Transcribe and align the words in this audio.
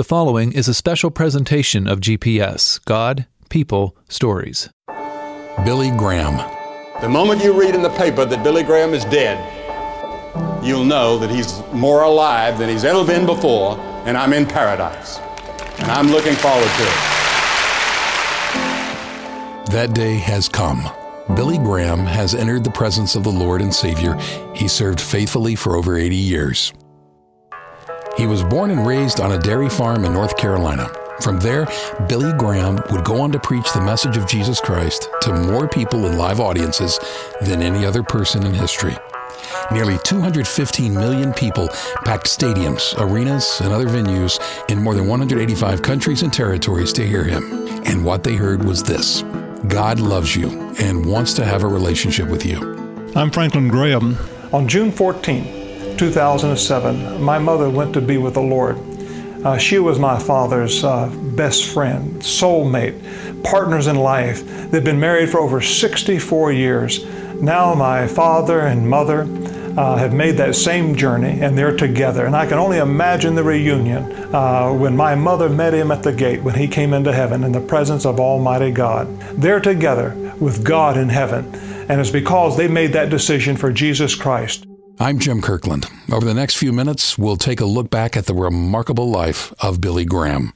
The 0.00 0.04
following 0.04 0.52
is 0.52 0.66
a 0.66 0.72
special 0.72 1.10
presentation 1.10 1.86
of 1.86 2.00
GPS 2.00 2.82
God, 2.86 3.26
People, 3.50 3.94
Stories. 4.08 4.70
Billy 5.62 5.90
Graham. 5.90 6.38
The 7.02 7.08
moment 7.10 7.44
you 7.44 7.52
read 7.52 7.74
in 7.74 7.82
the 7.82 7.90
paper 7.90 8.24
that 8.24 8.42
Billy 8.42 8.62
Graham 8.62 8.94
is 8.94 9.04
dead, 9.04 9.36
you'll 10.64 10.86
know 10.86 11.18
that 11.18 11.28
he's 11.28 11.62
more 11.74 12.04
alive 12.04 12.56
than 12.56 12.70
he's 12.70 12.84
ever 12.84 13.04
been 13.04 13.26
before, 13.26 13.78
and 14.06 14.16
I'm 14.16 14.32
in 14.32 14.46
paradise. 14.46 15.18
And 15.80 15.90
I'm 15.90 16.06
looking 16.06 16.34
forward 16.34 16.64
to 16.64 16.82
it. 16.82 17.00
That 19.70 19.90
day 19.92 20.14
has 20.14 20.48
come. 20.48 20.88
Billy 21.36 21.58
Graham 21.58 22.06
has 22.06 22.34
entered 22.34 22.64
the 22.64 22.70
presence 22.70 23.16
of 23.16 23.22
the 23.22 23.28
Lord 23.28 23.60
and 23.60 23.74
Savior. 23.74 24.14
He 24.54 24.66
served 24.66 24.98
faithfully 24.98 25.56
for 25.56 25.76
over 25.76 25.98
80 25.98 26.16
years. 26.16 26.72
He 28.20 28.26
was 28.26 28.44
born 28.44 28.70
and 28.70 28.86
raised 28.86 29.18
on 29.18 29.32
a 29.32 29.38
dairy 29.38 29.70
farm 29.70 30.04
in 30.04 30.12
North 30.12 30.36
Carolina. 30.36 30.92
From 31.22 31.40
there, 31.40 31.66
Billy 32.06 32.34
Graham 32.36 32.78
would 32.90 33.02
go 33.02 33.22
on 33.22 33.32
to 33.32 33.38
preach 33.38 33.72
the 33.72 33.80
message 33.80 34.18
of 34.18 34.26
Jesus 34.26 34.60
Christ 34.60 35.08
to 35.22 35.32
more 35.32 35.66
people 35.66 36.04
in 36.04 36.18
live 36.18 36.38
audiences 36.38 37.00
than 37.40 37.62
any 37.62 37.86
other 37.86 38.02
person 38.02 38.44
in 38.44 38.52
history. 38.52 38.94
Nearly 39.72 39.96
215 40.04 40.92
million 40.92 41.32
people 41.32 41.68
packed 42.04 42.26
stadiums, 42.26 42.94
arenas, 42.98 43.58
and 43.62 43.72
other 43.72 43.86
venues 43.86 44.38
in 44.68 44.82
more 44.82 44.94
than 44.94 45.06
185 45.06 45.80
countries 45.80 46.22
and 46.22 46.30
territories 46.30 46.92
to 46.92 47.06
hear 47.06 47.24
him. 47.24 47.42
And 47.86 48.04
what 48.04 48.22
they 48.22 48.34
heard 48.34 48.62
was 48.62 48.82
this 48.82 49.22
God 49.66 49.98
loves 49.98 50.36
you 50.36 50.50
and 50.78 51.06
wants 51.06 51.32
to 51.34 51.44
have 51.46 51.62
a 51.62 51.68
relationship 51.68 52.28
with 52.28 52.44
you. 52.44 52.58
I'm 53.16 53.30
Franklin 53.30 53.68
Graham. 53.68 54.18
On 54.52 54.68
June 54.68 54.92
14, 54.92 55.59
2007, 56.00 57.22
my 57.22 57.38
mother 57.38 57.68
went 57.68 57.92
to 57.92 58.00
be 58.00 58.16
with 58.16 58.32
the 58.32 58.40
Lord. 58.40 58.78
Uh, 59.44 59.58
she 59.58 59.78
was 59.78 59.98
my 59.98 60.18
father's 60.18 60.82
uh, 60.82 61.14
best 61.36 61.66
friend, 61.66 62.22
soulmate, 62.22 63.44
partners 63.44 63.86
in 63.86 63.96
life. 63.96 64.42
They've 64.70 64.82
been 64.82 64.98
married 64.98 65.28
for 65.28 65.40
over 65.40 65.60
64 65.60 66.52
years. 66.52 67.04
Now, 67.34 67.74
my 67.74 68.06
father 68.06 68.60
and 68.60 68.88
mother 68.88 69.24
uh, 69.76 69.98
have 69.98 70.14
made 70.14 70.38
that 70.38 70.54
same 70.54 70.94
journey 70.94 71.42
and 71.42 71.56
they're 71.56 71.76
together. 71.76 72.24
And 72.24 72.34
I 72.34 72.46
can 72.46 72.56
only 72.56 72.78
imagine 72.78 73.34
the 73.34 73.44
reunion 73.44 74.34
uh, 74.34 74.72
when 74.72 74.96
my 74.96 75.14
mother 75.14 75.50
met 75.50 75.74
him 75.74 75.90
at 75.90 76.02
the 76.02 76.14
gate 76.14 76.42
when 76.42 76.54
he 76.54 76.66
came 76.66 76.94
into 76.94 77.12
heaven 77.12 77.44
in 77.44 77.52
the 77.52 77.60
presence 77.60 78.06
of 78.06 78.18
Almighty 78.18 78.70
God. 78.70 79.20
They're 79.32 79.60
together 79.60 80.34
with 80.40 80.64
God 80.64 80.96
in 80.96 81.10
heaven. 81.10 81.54
And 81.90 82.00
it's 82.00 82.08
because 82.08 82.56
they 82.56 82.68
made 82.68 82.94
that 82.94 83.10
decision 83.10 83.58
for 83.58 83.70
Jesus 83.70 84.14
Christ. 84.14 84.64
I'm 85.02 85.18
Jim 85.18 85.40
Kirkland. 85.40 85.86
Over 86.12 86.26
the 86.26 86.34
next 86.34 86.56
few 86.56 86.74
minutes, 86.74 87.16
we'll 87.16 87.38
take 87.38 87.62
a 87.62 87.64
look 87.64 87.88
back 87.88 88.18
at 88.18 88.26
the 88.26 88.34
remarkable 88.34 89.08
life 89.08 89.50
of 89.58 89.80
Billy 89.80 90.04
Graham. 90.04 90.52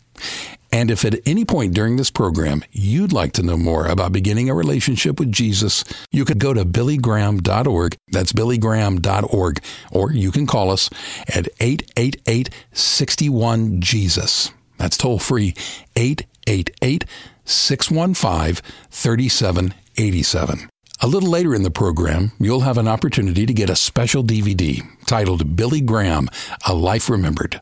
And 0.70 0.90
if 0.90 1.02
at 1.06 1.18
any 1.24 1.46
point 1.46 1.72
during 1.72 1.96
this 1.96 2.10
program 2.10 2.62
you'd 2.70 3.10
like 3.10 3.32
to 3.34 3.42
know 3.42 3.56
more 3.56 3.86
about 3.86 4.12
beginning 4.12 4.50
a 4.50 4.54
relationship 4.54 5.18
with 5.18 5.32
Jesus, 5.32 5.82
you 6.12 6.26
could 6.26 6.38
go 6.38 6.52
to 6.52 6.62
billygraham.org. 6.62 7.96
That's 8.08 8.34
billygraham.org. 8.34 9.64
Or 9.90 10.12
you 10.12 10.30
can 10.30 10.46
call 10.46 10.70
us 10.70 10.90
at 11.26 11.48
888 11.58 12.50
61 12.74 13.80
Jesus. 13.80 14.50
That's 14.76 14.98
toll 14.98 15.18
free 15.18 15.54
888 15.96 17.06
615 17.46 18.62
3787. 18.90 20.68
A 21.05 21.14
little 21.14 21.28
later 21.28 21.55
in 21.55 21.64
the 21.64 21.70
program, 21.70 22.33
you'll 22.41 22.60
have 22.60 22.78
an 22.78 22.88
opportunity 22.88 23.44
to 23.44 23.52
get 23.52 23.69
a 23.69 23.77
special 23.77 24.24
DVD 24.24 24.80
titled 25.05 25.55
Billy 25.55 25.83
Graham 25.83 26.30
A 26.66 26.72
Life 26.72 27.11
Remembered. 27.11 27.61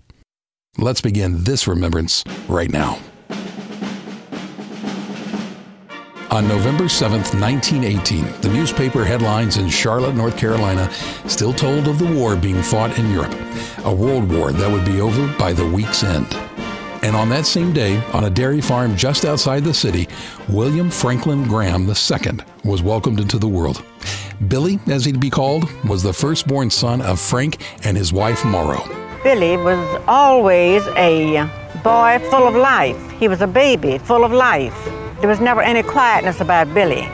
Let's 0.79 1.01
begin 1.01 1.43
this 1.43 1.67
remembrance 1.67 2.23
right 2.47 2.71
now. 2.71 3.01
On 6.31 6.47
November 6.47 6.89
7, 6.89 7.19
1918, 7.19 8.43
the 8.43 8.49
newspaper 8.49 9.05
headlines 9.05 9.57
in 9.57 9.69
Charlotte, 9.69 10.15
North 10.15 10.39
Carolina 10.39 10.89
still 11.27 11.53
told 11.53 11.89
of 11.89 11.99
the 11.99 12.07
war 12.17 12.37
being 12.37 12.63
fought 12.63 12.97
in 12.97 13.11
Europe, 13.11 13.35
a 13.85 13.93
world 13.93 14.31
war 14.33 14.53
that 14.53 14.71
would 14.71 14.85
be 14.85 15.01
over 15.01 15.27
by 15.37 15.53
the 15.53 15.67
week's 15.67 16.05
end. 16.05 16.29
And 17.03 17.17
on 17.17 17.29
that 17.31 17.47
same 17.47 17.73
day, 17.73 17.97
on 18.13 18.25
a 18.25 18.31
dairy 18.31 18.61
farm 18.61 18.97
just 18.97 19.25
outside 19.25 19.65
the 19.65 19.75
city, 19.75 20.09
William 20.49 20.89
Franklin 20.89 21.43
Graham 21.45 21.89
II 21.89 22.39
was 22.65 22.81
welcomed 22.81 23.19
into 23.19 23.39
the 23.39 23.49
world. 23.49 23.85
Billy, 24.47 24.79
as 24.87 25.05
he'd 25.05 25.21
be 25.21 25.31
called, 25.31 25.69
was 25.85 26.03
the 26.03 26.13
firstborn 26.13 26.71
son 26.71 27.01
of 27.03 27.21
Frank 27.21 27.61
and 27.85 27.97
his 27.97 28.13
wife 28.13 28.45
Morrow. 28.45 28.85
Billy 29.25 29.57
was 29.57 30.03
always 30.07 30.87
a 30.97 31.49
boy 31.83 32.19
full 32.31 32.47
of 32.47 32.55
life. 32.55 33.11
He 33.13 33.27
was 33.27 33.41
a 33.41 33.47
baby 33.49 33.99
full 33.99 34.25
of 34.25 34.33
life. 34.33 34.75
There 35.21 35.29
was 35.29 35.41
never 35.41 35.61
any 35.61 35.83
quietness 35.83 36.41
about 36.41 36.73
Billy. 36.73 37.09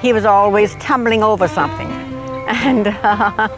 He 0.00 0.12
was 0.14 0.24
always 0.24 0.74
tumbling 0.76 1.22
over 1.22 1.48
something. 1.48 1.90
And 2.50 2.88
uh, 2.88 3.48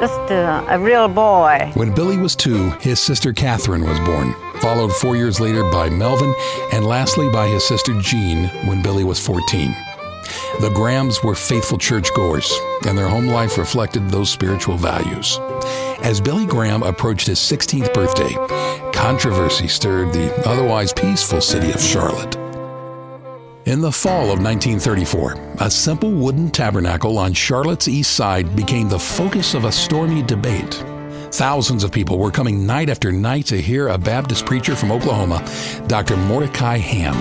just 0.00 0.30
uh, 0.30 0.64
a 0.68 0.78
real 0.78 1.08
boy. 1.08 1.70
When 1.74 1.94
Billy 1.94 2.18
was 2.18 2.36
two, 2.36 2.70
his 2.80 3.00
sister 3.00 3.32
Catherine 3.32 3.84
was 3.84 3.98
born, 4.00 4.34
followed 4.60 4.92
four 4.92 5.16
years 5.16 5.40
later 5.40 5.62
by 5.70 5.88
Melvin, 5.88 6.34
and 6.72 6.84
lastly 6.84 7.28
by 7.30 7.46
his 7.48 7.66
sister 7.66 7.98
Jean 8.00 8.48
when 8.66 8.82
Billy 8.82 9.04
was 9.04 9.24
14. 9.24 9.74
The 10.60 10.70
Grahams 10.74 11.22
were 11.22 11.34
faithful 11.34 11.78
churchgoers, 11.78 12.52
and 12.86 12.96
their 12.96 13.08
home 13.08 13.26
life 13.26 13.58
reflected 13.58 14.08
those 14.08 14.30
spiritual 14.30 14.76
values. 14.76 15.38
As 16.02 16.20
Billy 16.20 16.46
Graham 16.46 16.82
approached 16.82 17.26
his 17.26 17.38
16th 17.38 17.92
birthday, 17.94 18.34
controversy 18.92 19.68
stirred 19.68 20.12
the 20.12 20.32
otherwise 20.46 20.92
peaceful 20.92 21.40
city 21.40 21.70
of 21.70 21.80
Charlotte. 21.80 22.45
In 23.66 23.80
the 23.80 23.90
fall 23.90 24.30
of 24.30 24.40
1934, 24.40 25.56
a 25.58 25.68
simple 25.68 26.12
wooden 26.12 26.52
tabernacle 26.52 27.18
on 27.18 27.32
Charlotte's 27.32 27.88
east 27.88 28.14
side 28.14 28.54
became 28.54 28.88
the 28.88 28.96
focus 28.96 29.54
of 29.54 29.64
a 29.64 29.72
stormy 29.72 30.22
debate. 30.22 30.74
Thousands 31.32 31.82
of 31.82 31.90
people 31.90 32.20
were 32.20 32.30
coming 32.30 32.64
night 32.64 32.88
after 32.88 33.10
night 33.10 33.46
to 33.46 33.60
hear 33.60 33.88
a 33.88 33.98
Baptist 33.98 34.46
preacher 34.46 34.76
from 34.76 34.92
Oklahoma, 34.92 35.44
Dr. 35.88 36.16
Mordecai 36.16 36.78
Ham. 36.78 37.16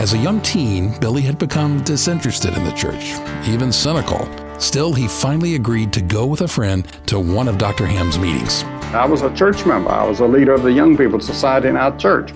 As 0.00 0.14
a 0.14 0.18
young 0.18 0.40
teen, 0.40 0.98
Billy 0.98 1.22
had 1.22 1.38
become 1.38 1.80
disinterested 1.84 2.54
in 2.54 2.64
the 2.64 2.72
church, 2.72 3.14
even 3.48 3.70
cynical. 3.70 4.28
Still, 4.58 4.94
he 4.94 5.06
finally 5.06 5.54
agreed 5.54 5.92
to 5.92 6.02
go 6.02 6.26
with 6.26 6.40
a 6.40 6.48
friend 6.48 6.88
to 7.06 7.20
one 7.20 7.46
of 7.46 7.56
Dr. 7.56 7.86
Ham's 7.86 8.18
meetings. 8.18 8.64
I 8.92 9.06
was 9.06 9.22
a 9.22 9.32
church 9.36 9.64
member. 9.64 9.90
I 9.90 10.04
was 10.04 10.18
a 10.18 10.26
leader 10.26 10.54
of 10.54 10.64
the 10.64 10.72
Young 10.72 10.96
People's 10.96 11.24
Society 11.24 11.68
in 11.68 11.76
our 11.76 11.96
church. 11.96 12.32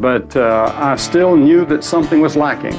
But 0.00 0.34
uh, 0.34 0.72
I 0.74 0.96
still 0.96 1.36
knew 1.36 1.66
that 1.66 1.84
something 1.84 2.22
was 2.22 2.34
lacking. 2.34 2.74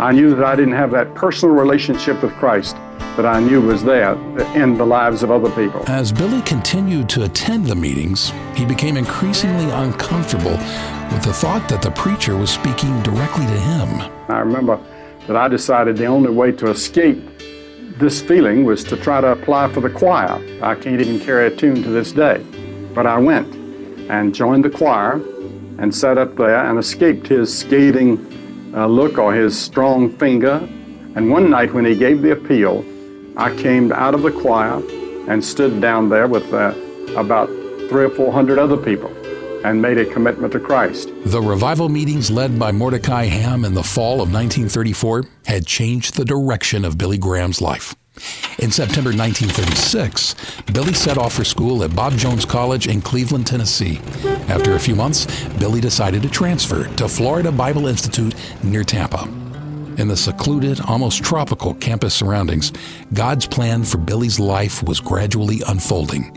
I 0.00 0.10
knew 0.10 0.34
that 0.34 0.44
I 0.44 0.56
didn't 0.56 0.74
have 0.74 0.90
that 0.90 1.14
personal 1.14 1.54
relationship 1.54 2.20
with 2.20 2.32
Christ 2.32 2.74
that 3.16 3.24
I 3.24 3.38
knew 3.38 3.60
was 3.60 3.84
there 3.84 4.14
in 4.56 4.76
the 4.76 4.84
lives 4.84 5.22
of 5.22 5.30
other 5.30 5.50
people. 5.50 5.88
As 5.88 6.10
Billy 6.10 6.42
continued 6.42 7.08
to 7.10 7.22
attend 7.22 7.66
the 7.66 7.76
meetings, 7.76 8.32
he 8.56 8.64
became 8.64 8.96
increasingly 8.96 9.70
uncomfortable 9.70 10.58
with 11.12 11.22
the 11.22 11.32
thought 11.32 11.68
that 11.68 11.80
the 11.80 11.92
preacher 11.92 12.36
was 12.36 12.50
speaking 12.50 13.00
directly 13.04 13.46
to 13.46 13.60
him. 13.60 14.10
I 14.28 14.40
remember 14.40 14.80
that 15.28 15.36
I 15.36 15.46
decided 15.46 15.96
the 15.96 16.06
only 16.06 16.30
way 16.30 16.50
to 16.50 16.70
escape 16.70 17.22
this 17.98 18.20
feeling 18.20 18.64
was 18.64 18.82
to 18.82 18.96
try 18.96 19.20
to 19.20 19.28
apply 19.28 19.72
for 19.72 19.80
the 19.80 19.90
choir. 19.90 20.42
I 20.60 20.74
can't 20.74 21.00
even 21.00 21.20
carry 21.20 21.46
a 21.46 21.56
tune 21.56 21.84
to 21.84 21.90
this 21.90 22.10
day. 22.10 22.44
But 22.92 23.06
I 23.06 23.18
went 23.18 23.54
and 24.10 24.34
joined 24.34 24.64
the 24.64 24.70
choir 24.70 25.20
and 25.78 25.94
sat 25.94 26.18
up 26.18 26.36
there 26.36 26.64
and 26.64 26.78
escaped 26.78 27.26
his 27.26 27.56
scathing 27.56 28.72
uh, 28.74 28.86
look 28.86 29.18
or 29.18 29.34
his 29.34 29.58
strong 29.58 30.10
finger. 30.10 30.56
And 31.16 31.30
one 31.30 31.50
night 31.50 31.72
when 31.72 31.84
he 31.84 31.94
gave 31.94 32.22
the 32.22 32.32
appeal, 32.32 32.84
I 33.36 33.54
came 33.56 33.92
out 33.92 34.14
of 34.14 34.22
the 34.22 34.30
choir 34.30 34.82
and 35.28 35.44
stood 35.44 35.80
down 35.80 36.08
there 36.08 36.26
with 36.26 36.52
uh, 36.52 36.74
about 37.16 37.48
three 37.88 38.04
or 38.04 38.10
four 38.10 38.32
hundred 38.32 38.58
other 38.58 38.76
people 38.76 39.12
and 39.64 39.80
made 39.80 39.96
a 39.96 40.04
commitment 40.04 40.52
to 40.52 40.60
Christ. 40.60 41.10
The 41.24 41.40
revival 41.40 41.88
meetings 41.88 42.30
led 42.30 42.58
by 42.58 42.70
Mordecai 42.70 43.24
Ham 43.24 43.64
in 43.64 43.72
the 43.72 43.82
fall 43.82 44.14
of 44.14 44.32
1934 44.32 45.24
had 45.46 45.66
changed 45.66 46.16
the 46.16 46.24
direction 46.24 46.84
of 46.84 46.98
Billy 46.98 47.16
Graham's 47.16 47.62
life. 47.62 47.94
In 48.64 48.70
September 48.70 49.10
1936, 49.10 50.36
Billy 50.72 50.94
set 50.94 51.18
off 51.18 51.34
for 51.34 51.44
school 51.44 51.82
at 51.82 51.94
Bob 51.94 52.16
Jones 52.16 52.44
College 52.46 52.86
in 52.86 53.02
Cleveland, 53.02 53.46
Tennessee. 53.46 54.00
After 54.48 54.74
a 54.74 54.80
few 54.80 54.94
months, 54.94 55.26
Billy 55.58 55.80
decided 55.80 56.22
to 56.22 56.30
transfer 56.30 56.86
to 56.96 57.08
Florida 57.08 57.52
Bible 57.52 57.88
Institute 57.88 58.34
near 58.62 58.84
Tampa. 58.84 59.24
In 59.98 60.08
the 60.08 60.16
secluded, 60.16 60.80
almost 60.80 61.22
tropical 61.22 61.74
campus 61.74 62.14
surroundings, 62.14 62.72
God's 63.12 63.46
plan 63.46 63.84
for 63.84 63.98
Billy's 63.98 64.40
life 64.40 64.82
was 64.82 65.00
gradually 65.00 65.60
unfolding. 65.66 66.32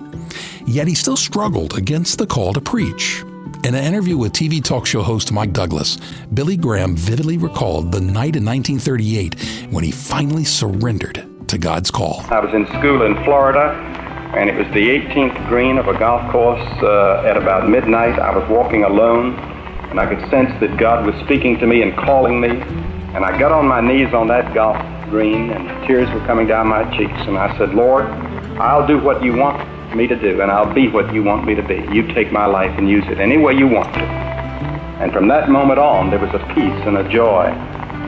Yet 0.66 0.88
he 0.88 0.96
still 0.96 1.18
struggled 1.18 1.78
against 1.78 2.18
the 2.18 2.28
call 2.28 2.52
to 2.54 2.62
preach. 2.62 3.24
In 3.64 3.74
an 3.74 3.84
interview 3.84 4.18
with 4.18 4.34
TV 4.34 4.64
talk 4.64 4.86
show 4.86 5.02
host 5.02 5.32
Mike 5.32 5.54
Douglas, 5.54 5.98
Billy 6.34 6.58
Graham 6.58 6.96
vividly 6.96 7.38
recalled 7.38 7.92
the 7.92 8.02
night 8.02 8.36
in 8.36 8.44
1938 8.44 9.70
when 9.72 9.84
he 9.84 9.92
finally 9.92 10.44
surrendered 10.44 11.37
to 11.48 11.58
God's 11.58 11.92
call. 11.92 12.26
I 12.30 12.40
was 12.40 12.54
in 12.54 12.66
school 12.68 13.04
in 13.04 13.16
Florida 13.24 13.98
and 14.36 14.50
it 14.50 14.56
was 14.56 14.68
the 14.74 14.90
18th 14.90 15.48
green 15.48 15.78
of 15.78 15.88
a 15.88 15.98
golf 15.98 16.30
course 16.32 16.62
uh, 16.84 17.24
at 17.26 17.38
about 17.38 17.70
midnight. 17.70 18.20
I 18.20 18.36
was 18.36 18.48
walking 18.50 18.84
alone, 18.84 19.36
and 19.90 20.00
I 20.00 20.06
could 20.06 20.20
sense 20.30 20.52
that 20.60 20.78
God 20.78 21.06
was 21.06 21.16
speaking 21.24 21.58
to 21.60 21.66
me 21.66 21.82
and 21.82 21.96
calling 21.96 22.42
me. 22.42 22.50
And 23.16 23.24
I 23.24 23.40
got 23.40 23.54
on 23.54 23.66
my 23.66 23.80
knees 23.80 24.14
on 24.14 24.28
that 24.28 24.54
golf 24.54 24.78
green, 25.10 25.52
and 25.52 25.88
tears 25.88 26.10
were 26.14 26.26
coming 26.28 26.46
down 26.46 26.68
my 26.68 26.84
cheeks. 26.98 27.20
And 27.22 27.38
I 27.38 27.58
said, 27.58 27.74
Lord, 27.74 28.06
I'll 28.60 28.86
do 28.86 29.00
what 29.00 29.24
you 29.24 29.34
want 29.34 29.96
me 29.96 30.08
to 30.08 30.16
do, 30.16 30.42
and 30.42 30.52
I'll 30.52 30.74
be 30.74 30.90
what 30.90 31.14
you 31.14 31.24
want 31.24 31.46
me 31.46 31.56
to 31.56 31.64
be. 31.64 31.88
You 31.94 32.06
take 32.14 32.32
my 32.32 32.46
life 32.46 32.78
and 32.78 32.90
use 32.90 33.06
it 33.08 33.20
any 33.20 33.38
way 33.38 33.54
you 33.54 33.68
want 33.68 33.94
to. 33.94 34.02
And 34.02 35.14
from 35.14 35.30
that 35.30 35.50
moment 35.50 35.80
on, 35.80 36.10
there 36.10 36.20
was 36.20 36.34
a 36.34 36.40
peace 36.54 36.84
and 36.86 36.98
a 36.98 37.10
joy 37.10 37.46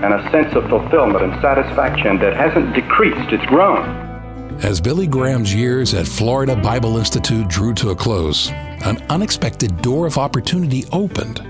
and 0.04 0.14
a 0.14 0.32
sense 0.32 0.56
of 0.56 0.68
fulfillment 0.70 1.24
and 1.24 1.42
satisfaction 1.42 2.18
that 2.20 2.36
hasn't 2.36 2.74
decreased, 2.74 3.32
it's 3.32 3.46
grown. 3.46 3.84
As 4.64 4.82
Billy 4.82 5.08
Graham's 5.08 5.54
years 5.54 5.94
at 5.94 6.08
Florida 6.08 6.56
Bible 6.56 6.98
Institute 6.98 7.48
drew 7.48 7.74
to 7.76 7.92
a 7.92 7.96
close, 7.96 8.50
an 8.84 8.98
unexpected 9.10 9.82
door 9.82 10.06
of 10.06 10.18
opportunity 10.18 10.86
opened. 10.92 11.42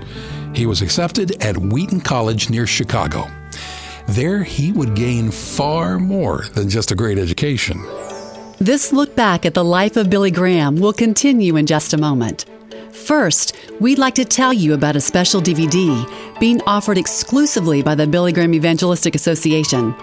He 0.54 0.66
was 0.66 0.82
accepted 0.82 1.42
at 1.42 1.56
Wheaton 1.56 2.00
College 2.00 2.50
near 2.50 2.66
Chicago. 2.66 3.28
There, 4.08 4.42
he 4.42 4.72
would 4.72 4.94
gain 4.94 5.30
far 5.30 5.98
more 5.98 6.44
than 6.54 6.68
just 6.68 6.90
a 6.90 6.96
great 6.96 7.18
education. 7.18 7.80
This 8.58 8.92
look 8.92 9.16
back 9.16 9.46
at 9.46 9.54
the 9.54 9.64
life 9.64 9.96
of 9.96 10.10
Billy 10.10 10.30
Graham 10.30 10.76
will 10.76 10.92
continue 10.92 11.56
in 11.56 11.66
just 11.66 11.94
a 11.94 11.98
moment. 11.98 12.44
First, 13.10 13.56
we'd 13.80 13.98
like 13.98 14.14
to 14.14 14.24
tell 14.24 14.52
you 14.52 14.72
about 14.72 14.94
a 14.94 15.00
special 15.00 15.40
DVD 15.40 16.38
being 16.38 16.62
offered 16.62 16.96
exclusively 16.96 17.82
by 17.82 17.96
the 17.96 18.06
Billy 18.06 18.32
Graham 18.32 18.54
Evangelistic 18.54 19.16
Association. 19.16 19.96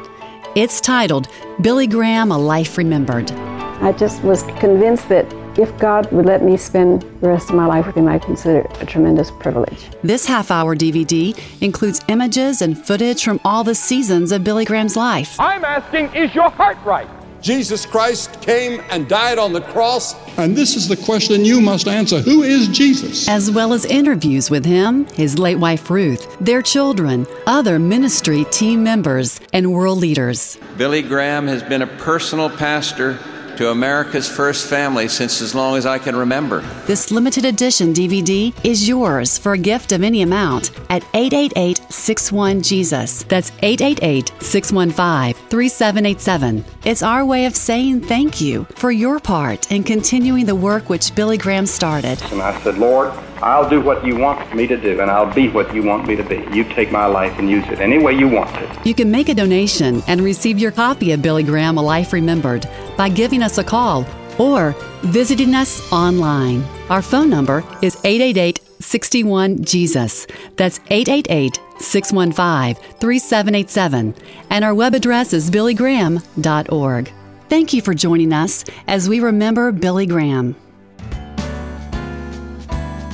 It's 0.58 0.82
titled 0.82 1.30
Billy 1.62 1.88
Graham 1.88 2.32
A 2.32 2.38
Life 2.38 2.78
Remembered. 2.78 3.32
I 3.32 3.94
just 3.94 4.22
was 4.24 4.44
convinced 4.60 5.08
that 5.08 5.26
if 5.58 5.76
God 5.80 6.12
would 6.12 6.26
let 6.26 6.44
me 6.44 6.58
spend 6.58 7.04
the 7.22 7.30
rest 7.30 7.50
of 7.50 7.56
my 7.56 7.66
life 7.66 7.86
with 7.88 7.96
Him, 7.96 8.10
I 8.10 8.20
consider 8.20 8.60
it 8.60 8.82
a 8.82 8.86
tremendous 8.86 9.32
privilege. 9.32 9.88
This 10.04 10.26
half 10.26 10.52
hour 10.52 10.76
DVD 10.76 11.34
includes 11.62 12.02
images 12.10 12.62
and 12.62 12.78
footage 12.78 13.24
from 13.24 13.40
all 13.46 13.64
the 13.64 13.74
seasons 13.74 14.34
of 14.34 14.44
Billy 14.44 14.66
Graham's 14.66 14.98
life. 14.98 15.40
I'm 15.40 15.64
asking, 15.64 16.14
is 16.14 16.36
your 16.36 16.50
heart 16.50 16.78
right? 16.84 17.08
Jesus 17.42 17.86
Christ 17.86 18.42
came 18.42 18.82
and 18.90 19.08
died 19.08 19.38
on 19.38 19.54
the 19.54 19.62
cross. 19.62 20.16
And 20.38 20.56
this 20.56 20.76
is 20.76 20.88
the 20.88 20.98
question 20.98 21.46
you 21.46 21.62
must 21.62 21.88
answer 21.88 22.20
Who 22.20 22.44
is 22.44 22.68
Jesus? 22.68 23.28
As 23.28 23.52
well 23.52 23.74
as 23.74 23.86
interviews 23.86 24.50
with 24.50 24.66
him, 24.66 25.06
his 25.08 25.38
late 25.38 25.58
wife 25.58 25.90
Ruth, 25.90 26.38
their 26.40 26.62
children, 26.62 27.28
other 27.46 27.80
ministry 27.80 28.46
team 28.46 28.84
members, 28.84 29.40
and 29.54 29.72
world 29.72 30.00
leaders. 30.00 30.58
Billy 30.78 31.02
Graham 31.02 31.48
has 31.48 31.64
been 31.64 31.82
a 31.82 31.88
personal 31.88 32.50
pastor 32.50 33.20
to 33.58 33.72
America's 33.72 34.30
first 34.30 34.68
family 34.70 35.08
since 35.08 35.42
as 35.42 35.54
long 35.54 35.78
as 35.78 35.86
I 35.86 36.00
can 36.00 36.16
remember. 36.16 36.62
This 36.86 37.12
limited 37.12 37.46
edition 37.46 37.94
DVD 37.94 38.54
is 38.64 38.88
yours 38.88 39.38
for 39.38 39.54
a 39.54 39.58
gift 39.58 39.92
of 39.92 40.04
any 40.04 40.22
amount 40.22 40.72
at 40.90 41.04
888 41.14 41.82
61 41.92 42.62
Jesus. 42.62 43.24
That's 43.24 43.52
888 43.62 44.32
615 44.40 45.50
3787. 45.50 46.66
It's 46.86 47.04
our 47.04 47.26
way 47.26 47.46
of 47.46 47.56
saying 47.56 48.02
thank 48.02 48.40
you 48.40 48.66
for 48.76 48.92
your 48.92 49.20
part 49.20 49.72
in 49.72 49.84
continuing 49.84 50.46
the 50.46 50.56
work 50.56 50.90
which 50.90 51.14
Billy 51.16 51.38
Graham 51.38 51.66
started. 51.66 52.22
And 52.32 52.42
I 52.42 52.60
said, 52.62 52.78
Lord, 52.78 53.12
I'll 53.42 53.70
do 53.70 53.82
what 53.82 54.06
you 54.06 54.16
want 54.16 54.56
me 54.56 54.68
to 54.68 54.78
do, 54.78 55.00
and 55.02 55.12
I'll 55.12 55.32
be 55.34 55.50
what 55.50 55.74
you 55.74 55.84
want 55.84 56.08
me 56.08 56.16
to 56.16 56.24
be. 56.24 56.48
You 56.52 56.64
take 56.64 56.92
my 56.92 57.06
life 57.06 57.38
and 57.38 57.50
use 57.50 57.68
it 57.68 57.80
any 57.80 57.98
way 57.98 58.14
you 58.14 58.28
want 58.28 58.54
to. 58.56 58.82
You 58.84 58.94
can 58.94 59.12
make 59.12 59.30
a 59.30 59.34
donation 59.34 60.02
and 60.08 60.22
receive 60.22 60.58
your 60.58 60.72
copy 60.72 61.12
of 61.12 61.22
Billy 61.22 61.44
Graham 61.44 61.78
A 61.78 61.82
Life 61.82 62.14
Remembered 62.14 62.68
by 62.98 63.10
giving 63.10 63.44
us 63.44 63.58
a 63.58 63.64
call 63.64 64.06
or 64.38 64.76
visiting 65.02 65.56
us 65.56 65.92
online. 65.92 66.64
Our 66.90 67.02
phone 67.02 67.30
number 67.30 67.64
is 67.82 67.98
888 68.04 68.60
61 68.80 69.64
Jesus. 69.64 70.28
That's 70.56 70.80
888 70.90 71.60
615 71.80 72.76
3787. 73.00 74.16
And 74.50 74.64
our 74.64 74.74
web 74.74 74.94
address 74.94 75.34
is 75.34 75.50
billygraham.org. 75.52 77.12
Thank 77.50 77.74
you 77.74 77.82
for 77.82 77.94
joining 77.94 78.34
us 78.34 78.66
as 78.88 79.08
we 79.08 79.20
remember 79.20 79.72
Billy 79.72 80.06
Graham. 80.06 80.56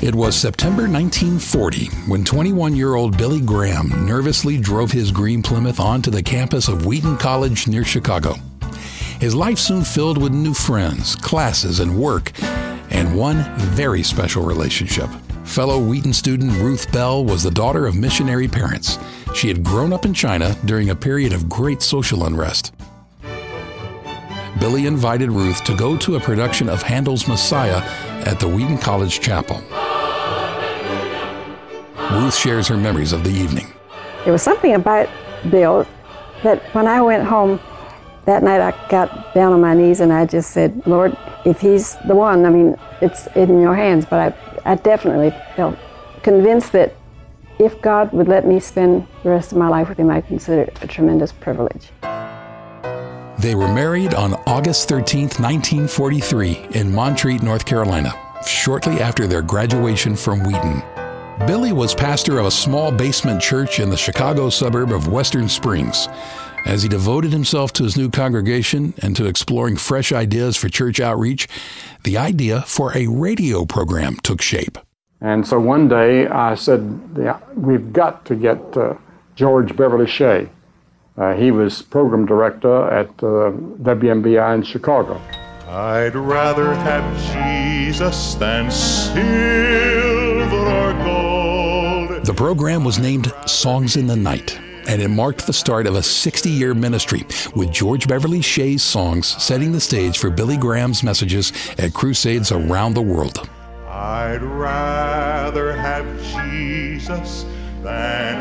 It 0.03 0.13
was 0.13 0.35
September 0.35 0.81
1940 0.81 1.85
when 2.09 2.25
21 2.25 2.75
year 2.75 2.95
old 2.95 3.17
Billy 3.17 3.39
Graham 3.39 4.05
nervously 4.05 4.57
drove 4.57 4.91
his 4.91 5.13
green 5.13 5.41
Plymouth 5.41 5.79
onto 5.79 6.11
the 6.11 6.21
campus 6.21 6.67
of 6.67 6.85
Wheaton 6.85 7.15
College 7.15 7.69
near 7.69 7.85
Chicago. 7.85 8.35
His 9.21 9.33
life 9.33 9.57
soon 9.57 9.85
filled 9.85 10.21
with 10.21 10.33
new 10.33 10.53
friends, 10.53 11.15
classes, 11.15 11.79
and 11.79 11.97
work, 11.97 12.33
and 12.89 13.17
one 13.17 13.45
very 13.55 14.03
special 14.03 14.43
relationship. 14.43 15.09
Fellow 15.45 15.79
Wheaton 15.79 16.11
student 16.11 16.51
Ruth 16.51 16.91
Bell 16.91 17.23
was 17.23 17.41
the 17.41 17.49
daughter 17.49 17.87
of 17.87 17.95
missionary 17.95 18.49
parents. 18.49 18.99
She 19.33 19.47
had 19.47 19.63
grown 19.63 19.93
up 19.93 20.03
in 20.03 20.13
China 20.13 20.53
during 20.65 20.89
a 20.89 20.95
period 20.95 21.31
of 21.31 21.47
great 21.47 21.81
social 21.81 22.25
unrest. 22.25 22.73
Billy 24.59 24.85
invited 24.85 25.31
Ruth 25.31 25.63
to 25.63 25.77
go 25.77 25.95
to 25.95 26.17
a 26.17 26.19
production 26.19 26.67
of 26.67 26.81
Handel's 26.81 27.25
Messiah 27.25 27.81
at 28.25 28.41
the 28.41 28.49
Wheaton 28.49 28.79
College 28.79 29.21
Chapel. 29.21 29.63
Ruth 32.13 32.35
shares 32.35 32.67
her 32.67 32.77
memories 32.77 33.11
of 33.11 33.23
the 33.23 33.31
evening. 33.31 33.73
There 34.23 34.33
was 34.33 34.43
something 34.43 34.75
about 34.75 35.09
Bill 35.49 35.87
that 36.43 36.61
when 36.75 36.87
I 36.87 37.01
went 37.01 37.23
home 37.23 37.59
that 38.25 38.43
night, 38.43 38.61
I 38.61 38.71
got 38.87 39.33
down 39.33 39.51
on 39.51 39.61
my 39.61 39.73
knees 39.73 39.99
and 39.99 40.13
I 40.13 40.25
just 40.25 40.51
said, 40.51 40.85
Lord, 40.85 41.17
if 41.45 41.59
he's 41.59 41.95
the 42.07 42.15
one, 42.15 42.45
I 42.45 42.49
mean, 42.49 42.77
it's 43.01 43.27
in 43.35 43.59
your 43.59 43.75
hands. 43.75 44.05
But 44.05 44.35
I, 44.65 44.71
I 44.71 44.75
definitely 44.75 45.31
felt 45.55 45.77
convinced 46.21 46.71
that 46.73 46.95
if 47.59 47.81
God 47.81 48.11
would 48.13 48.27
let 48.27 48.45
me 48.45 48.59
spend 48.59 49.07
the 49.23 49.29
rest 49.29 49.51
of 49.51 49.57
my 49.57 49.67
life 49.67 49.89
with 49.89 49.97
him, 49.97 50.09
I 50.09 50.21
consider 50.21 50.61
it 50.63 50.77
a 50.81 50.87
tremendous 50.87 51.31
privilege. 51.31 51.89
They 53.39 53.55
were 53.55 53.73
married 53.73 54.13
on 54.13 54.35
August 54.47 54.87
13, 54.87 55.23
1943, 55.23 56.67
in 56.75 56.93
Montreat, 56.93 57.41
North 57.41 57.65
Carolina, 57.65 58.13
shortly 58.45 59.01
after 59.01 59.27
their 59.27 59.41
graduation 59.41 60.15
from 60.15 60.43
Wheaton. 60.43 60.81
Billy 61.39 61.73
was 61.73 61.93
pastor 61.93 62.39
of 62.39 62.45
a 62.45 62.51
small 62.51 62.91
basement 62.91 63.41
church 63.41 63.79
in 63.79 63.89
the 63.89 63.97
Chicago 63.97 64.49
suburb 64.49 64.91
of 64.91 65.07
Western 65.07 65.49
Springs. 65.49 66.07
As 66.65 66.83
he 66.83 66.87
devoted 66.87 67.33
himself 67.33 67.73
to 67.73 67.83
his 67.83 67.97
new 67.97 68.09
congregation 68.09 68.93
and 69.01 69.15
to 69.17 69.25
exploring 69.25 69.75
fresh 69.75 70.13
ideas 70.13 70.55
for 70.55 70.69
church 70.69 70.99
outreach, 71.01 71.49
the 72.03 72.17
idea 72.17 72.61
for 72.61 72.95
a 72.95 73.07
radio 73.07 73.65
program 73.65 74.15
took 74.23 74.41
shape. 74.41 74.77
And 75.19 75.45
so 75.45 75.59
one 75.59 75.89
day 75.89 76.27
I 76.27 76.55
said, 76.55 77.01
yeah, 77.17 77.39
We've 77.55 77.91
got 77.91 78.23
to 78.25 78.35
get 78.35 78.77
uh, 78.77 78.93
George 79.35 79.75
Beverly 79.75 80.07
Shea. 80.07 80.47
Uh, 81.17 81.33
he 81.33 81.51
was 81.51 81.81
program 81.81 82.25
director 82.25 82.89
at 82.89 83.09
uh, 83.21 83.51
WMBI 83.81 84.55
in 84.55 84.63
Chicago. 84.63 85.19
I'd 85.67 86.15
rather 86.15 86.73
have 86.73 87.03
Jesus 87.33 88.35
than 88.35 88.69
silver 88.71 89.23
or 89.27 90.13
gold. 90.13 90.22
The 92.23 92.33
program 92.35 92.83
was 92.83 92.99
named 92.99 93.31
Songs 93.45 93.95
in 93.95 94.07
the 94.07 94.15
Night, 94.15 94.59
and 94.87 95.01
it 95.01 95.09
marked 95.09 95.45
the 95.45 95.53
start 95.53 95.87
of 95.87 95.95
a 95.95 96.01
60 96.01 96.49
year 96.49 96.73
ministry 96.73 97.25
with 97.55 97.71
George 97.71 98.07
Beverly 98.07 98.41
Shea's 98.41 98.81
songs 98.81 99.27
setting 99.43 99.71
the 99.71 99.79
stage 99.79 100.17
for 100.17 100.29
Billy 100.29 100.57
Graham's 100.57 101.03
messages 101.03 101.53
at 101.77 101.93
crusades 101.93 102.51
around 102.51 102.93
the 102.93 103.01
world. 103.01 103.49
I'd 103.87 104.41
rather 104.41 105.73
have 105.75 106.05
Jesus 106.23 107.45
than 107.83 108.35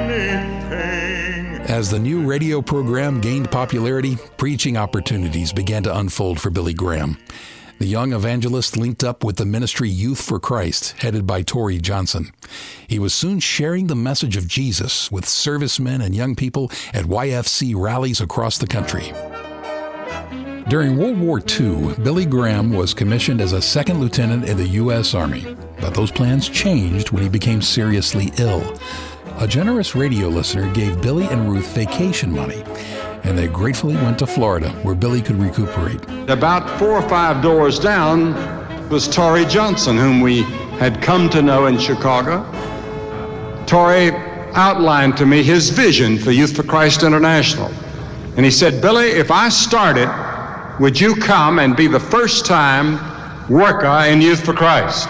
anything. 0.00 1.60
As 1.70 1.90
the 1.90 1.98
new 1.98 2.26
radio 2.26 2.60
program 2.60 3.20
gained 3.20 3.50
popularity, 3.50 4.16
preaching 4.36 4.76
opportunities 4.76 5.52
began 5.52 5.82
to 5.84 5.96
unfold 5.96 6.40
for 6.40 6.50
Billy 6.50 6.74
Graham. 6.74 7.18
The 7.82 7.88
young 7.88 8.12
evangelist 8.12 8.76
linked 8.76 9.02
up 9.02 9.24
with 9.24 9.38
the 9.38 9.44
ministry 9.44 9.88
Youth 9.88 10.22
for 10.22 10.38
Christ, 10.38 10.94
headed 10.98 11.26
by 11.26 11.42
Torrey 11.42 11.78
Johnson. 11.78 12.30
He 12.86 13.00
was 13.00 13.12
soon 13.12 13.40
sharing 13.40 13.88
the 13.88 13.96
message 13.96 14.36
of 14.36 14.46
Jesus 14.46 15.10
with 15.10 15.26
servicemen 15.26 16.00
and 16.00 16.14
young 16.14 16.36
people 16.36 16.70
at 16.94 17.06
YFC 17.06 17.74
rallies 17.74 18.20
across 18.20 18.56
the 18.56 18.68
country. 18.68 19.12
During 20.68 20.96
World 20.96 21.18
War 21.18 21.40
II, 21.40 21.96
Billy 22.04 22.24
Graham 22.24 22.72
was 22.72 22.94
commissioned 22.94 23.40
as 23.40 23.52
a 23.52 23.60
second 23.60 23.98
lieutenant 23.98 24.44
in 24.44 24.58
the 24.58 24.68
U.S. 24.78 25.12
Army, 25.12 25.56
but 25.80 25.92
those 25.92 26.12
plans 26.12 26.48
changed 26.48 27.10
when 27.10 27.24
he 27.24 27.28
became 27.28 27.60
seriously 27.60 28.30
ill. 28.38 28.78
A 29.38 29.48
generous 29.48 29.96
radio 29.96 30.28
listener 30.28 30.72
gave 30.72 31.02
Billy 31.02 31.24
and 31.24 31.50
Ruth 31.50 31.74
vacation 31.74 32.30
money, 32.30 32.62
and 33.24 33.38
they 33.38 33.48
gratefully 33.48 33.94
went 33.94 34.18
to 34.18 34.26
Florida 34.26 34.70
where 34.82 34.94
Billy 34.94 35.22
could 35.22 35.36
recuperate. 35.36 36.00
About 36.28 36.78
four 36.78 36.92
or 36.92 37.08
five 37.08 37.42
doors 37.42 37.78
down 37.78 38.34
was 38.88 39.08
Torrey 39.08 39.44
Johnson, 39.46 39.96
whom 39.96 40.20
we 40.20 40.42
had 40.78 41.00
come 41.02 41.30
to 41.30 41.42
know 41.42 41.66
in 41.66 41.78
Chicago. 41.78 42.44
Torrey 43.66 44.10
outlined 44.54 45.16
to 45.16 45.26
me 45.26 45.42
his 45.42 45.70
vision 45.70 46.18
for 46.18 46.30
Youth 46.30 46.54
for 46.54 46.62
Christ 46.62 47.02
International. 47.02 47.72
And 48.36 48.44
he 48.44 48.50
said, 48.50 48.82
Billy, 48.82 49.06
if 49.06 49.30
I 49.30 49.48
start 49.48 49.96
it, 49.96 50.08
would 50.80 51.00
you 51.00 51.14
come 51.14 51.58
and 51.58 51.76
be 51.76 51.86
the 51.86 52.00
first 52.00 52.46
time 52.46 52.98
worker 53.48 53.86
in 54.06 54.20
Youth 54.20 54.44
for 54.44 54.52
Christ? 54.52 55.08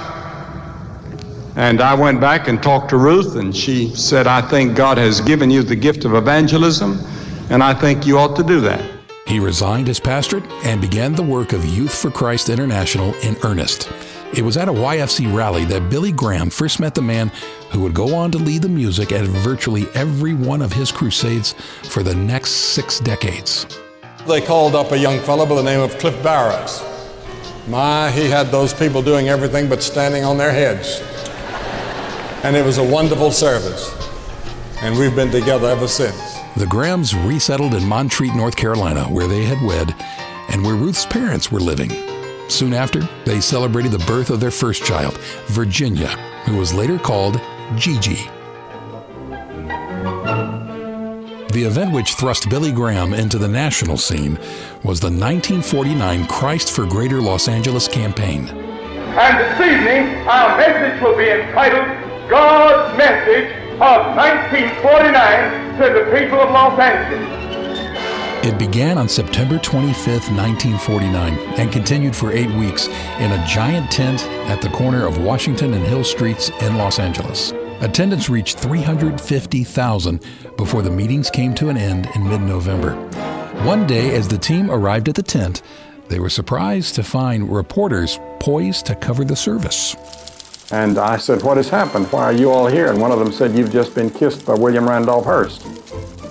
And 1.54 1.80
I 1.80 1.94
went 1.94 2.20
back 2.20 2.48
and 2.48 2.62
talked 2.62 2.88
to 2.90 2.96
Ruth, 2.96 3.36
and 3.36 3.54
she 3.54 3.94
said, 3.94 4.26
I 4.26 4.40
think 4.40 4.74
God 4.74 4.96
has 4.96 5.20
given 5.20 5.50
you 5.50 5.62
the 5.62 5.76
gift 5.76 6.04
of 6.04 6.14
evangelism, 6.14 6.98
and 7.50 7.62
I 7.62 7.74
think 7.74 8.06
you 8.06 8.18
ought 8.18 8.36
to 8.36 8.42
do 8.42 8.60
that. 8.60 8.82
He 9.26 9.38
resigned 9.38 9.86
his 9.86 10.00
pastorate 10.00 10.44
and 10.64 10.80
began 10.80 11.14
the 11.14 11.22
work 11.22 11.52
of 11.52 11.64
Youth 11.64 11.94
for 11.94 12.10
Christ 12.10 12.48
International 12.48 13.14
in 13.20 13.36
earnest. 13.44 13.90
It 14.34 14.42
was 14.42 14.56
at 14.56 14.68
a 14.68 14.72
YFC 14.72 15.32
rally 15.34 15.64
that 15.66 15.90
Billy 15.90 16.10
Graham 16.10 16.48
first 16.48 16.80
met 16.80 16.94
the 16.94 17.02
man 17.02 17.30
who 17.70 17.80
would 17.80 17.94
go 17.94 18.14
on 18.14 18.30
to 18.32 18.38
lead 18.38 18.62
the 18.62 18.68
music 18.68 19.12
at 19.12 19.26
virtually 19.26 19.86
every 19.94 20.34
one 20.34 20.62
of 20.62 20.72
his 20.72 20.90
crusades 20.90 21.54
for 21.84 22.02
the 22.02 22.14
next 22.14 22.50
six 22.50 22.98
decades. 22.98 23.66
They 24.26 24.40
called 24.40 24.74
up 24.74 24.92
a 24.92 24.98
young 24.98 25.18
fellow 25.20 25.44
by 25.44 25.56
the 25.56 25.62
name 25.62 25.80
of 25.80 25.98
Cliff 25.98 26.20
Barrows. 26.22 26.82
My, 27.68 28.10
he 28.10 28.28
had 28.28 28.46
those 28.48 28.72
people 28.72 29.02
doing 29.02 29.28
everything 29.28 29.68
but 29.68 29.82
standing 29.82 30.24
on 30.24 30.38
their 30.38 30.50
heads. 30.50 31.00
And 32.42 32.56
it 32.56 32.64
was 32.64 32.78
a 32.78 32.84
wonderful 32.84 33.30
service. 33.30 33.94
And 34.80 34.98
we've 34.98 35.14
been 35.14 35.30
together 35.30 35.68
ever 35.68 35.86
since. 35.86 36.31
The 36.54 36.66
Grahams 36.66 37.14
resettled 37.16 37.74
in 37.74 37.86
Montreat, 37.86 38.34
North 38.34 38.56
Carolina, 38.56 39.04
where 39.04 39.26
they 39.26 39.44
had 39.44 39.60
wed 39.66 39.94
and 40.50 40.62
where 40.62 40.74
Ruth's 40.74 41.06
parents 41.06 41.50
were 41.50 41.60
living. 41.60 41.90
Soon 42.50 42.74
after, 42.74 43.08
they 43.24 43.40
celebrated 43.40 43.90
the 43.90 44.04
birth 44.04 44.28
of 44.28 44.38
their 44.38 44.50
first 44.50 44.84
child, 44.84 45.16
Virginia, 45.46 46.08
who 46.44 46.58
was 46.58 46.74
later 46.74 46.98
called 46.98 47.40
Gigi. 47.76 48.28
The 51.52 51.64
event 51.64 51.92
which 51.92 52.14
thrust 52.14 52.50
Billy 52.50 52.70
Graham 52.70 53.14
into 53.14 53.38
the 53.38 53.48
national 53.48 53.96
scene 53.96 54.38
was 54.84 55.00
the 55.00 55.06
1949 55.06 56.26
Christ 56.26 56.70
for 56.70 56.84
Greater 56.84 57.22
Los 57.22 57.48
Angeles 57.48 57.88
campaign. 57.88 58.48
And 58.48 59.38
this 59.38 59.60
evening, 59.60 60.28
our 60.28 60.58
message 60.58 61.02
will 61.02 61.16
be 61.16 61.30
entitled 61.30 61.86
God's 62.28 62.96
Message 62.98 63.52
of 63.80 64.16
1949 64.16 65.61
to 65.82 65.88
the 65.88 66.16
people 66.16 66.38
of 66.38 66.50
Los 66.50 66.78
Angeles. 66.78 68.46
It 68.46 68.56
began 68.56 68.98
on 68.98 69.08
September 69.08 69.58
25, 69.58 70.06
1949, 70.06 71.36
and 71.58 71.72
continued 71.72 72.14
for 72.14 72.30
eight 72.30 72.50
weeks 72.50 72.86
in 73.18 73.32
a 73.32 73.46
giant 73.48 73.90
tent 73.90 74.22
at 74.48 74.62
the 74.62 74.68
corner 74.68 75.04
of 75.06 75.18
Washington 75.18 75.74
and 75.74 75.84
Hill 75.84 76.04
Streets 76.04 76.50
in 76.60 76.76
Los 76.76 77.00
Angeles. 77.00 77.52
Attendance 77.80 78.28
reached 78.28 78.60
350,000 78.60 80.24
before 80.56 80.82
the 80.82 80.90
meetings 80.90 81.30
came 81.30 81.52
to 81.56 81.68
an 81.68 81.76
end 81.76 82.08
in 82.14 82.28
mid 82.28 82.42
November. 82.42 82.94
One 83.64 83.84
day, 83.84 84.14
as 84.14 84.28
the 84.28 84.38
team 84.38 84.70
arrived 84.70 85.08
at 85.08 85.16
the 85.16 85.22
tent, 85.24 85.62
they 86.08 86.20
were 86.20 86.30
surprised 86.30 86.94
to 86.94 87.02
find 87.02 87.52
reporters 87.52 88.20
poised 88.38 88.86
to 88.86 88.94
cover 88.94 89.24
the 89.24 89.34
service. 89.34 89.96
And 90.70 90.98
I 90.98 91.16
said, 91.16 91.42
What 91.42 91.56
has 91.56 91.68
happened? 91.68 92.06
Why 92.12 92.24
are 92.24 92.32
you 92.32 92.50
all 92.50 92.66
here? 92.66 92.90
And 92.90 93.00
one 93.00 93.10
of 93.10 93.18
them 93.18 93.32
said, 93.32 93.54
You've 93.54 93.72
just 93.72 93.94
been 93.94 94.10
kissed 94.10 94.46
by 94.46 94.54
William 94.54 94.88
Randolph 94.88 95.24
Hearst. 95.24 95.62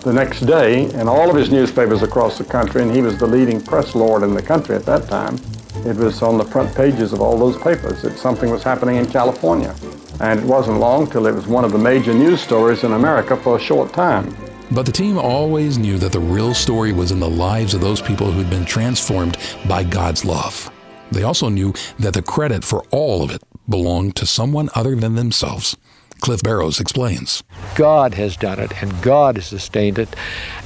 The 0.01 0.13
next 0.13 0.41
day, 0.41 0.89
in 0.99 1.07
all 1.07 1.29
of 1.29 1.35
his 1.35 1.51
newspapers 1.51 2.01
across 2.01 2.39
the 2.39 2.43
country, 2.43 2.81
and 2.81 2.91
he 2.91 3.03
was 3.03 3.19
the 3.19 3.27
leading 3.27 3.61
press 3.61 3.93
lord 3.93 4.23
in 4.23 4.33
the 4.33 4.41
country 4.41 4.75
at 4.75 4.83
that 4.85 5.07
time, 5.07 5.37
it 5.85 5.95
was 5.95 6.23
on 6.23 6.37
the 6.37 6.43
front 6.43 6.75
pages 6.75 7.13
of 7.13 7.21
all 7.21 7.37
those 7.37 7.55
papers 7.57 8.01
that 8.01 8.17
something 8.17 8.49
was 8.49 8.63
happening 8.63 8.95
in 8.95 9.05
California. 9.05 9.75
And 10.19 10.39
it 10.39 10.45
wasn't 10.45 10.79
long 10.79 11.09
till 11.09 11.27
it 11.27 11.33
was 11.33 11.47
one 11.47 11.63
of 11.63 11.71
the 11.71 11.77
major 11.77 12.13
news 12.13 12.41
stories 12.41 12.83
in 12.83 12.93
America 12.93 13.37
for 13.37 13.57
a 13.57 13.59
short 13.59 13.93
time. 13.93 14.35
But 14.71 14.85
the 14.85 14.91
team 14.91 15.17
always 15.17 15.77
knew 15.77 15.97
that 15.97 16.13
the 16.13 16.19
real 16.19 16.53
story 16.53 16.93
was 16.93 17.11
in 17.11 17.19
the 17.19 17.29
lives 17.29 17.73
of 17.73 17.81
those 17.81 18.01
people 18.01 18.31
who'd 18.31 18.49
been 18.49 18.65
transformed 18.65 19.37
by 19.67 19.83
God's 19.83 20.25
love. 20.25 20.71
They 21.11 21.23
also 21.23 21.49
knew 21.49 21.73
that 21.99 22.13
the 22.13 22.21
credit 22.21 22.63
for 22.63 22.83
all 22.91 23.21
of 23.21 23.31
it 23.31 23.41
belonged 23.71 24.15
to 24.17 24.27
someone 24.27 24.69
other 24.75 24.95
than 24.95 25.15
themselves. 25.15 25.75
Cliff 26.21 26.43
Barrows 26.43 26.79
explains. 26.79 27.43
God 27.73 28.13
has 28.13 28.37
done 28.37 28.59
it, 28.59 28.71
and 28.81 29.01
God 29.01 29.35
has 29.37 29.47
sustained 29.47 29.97
it, 29.97 30.15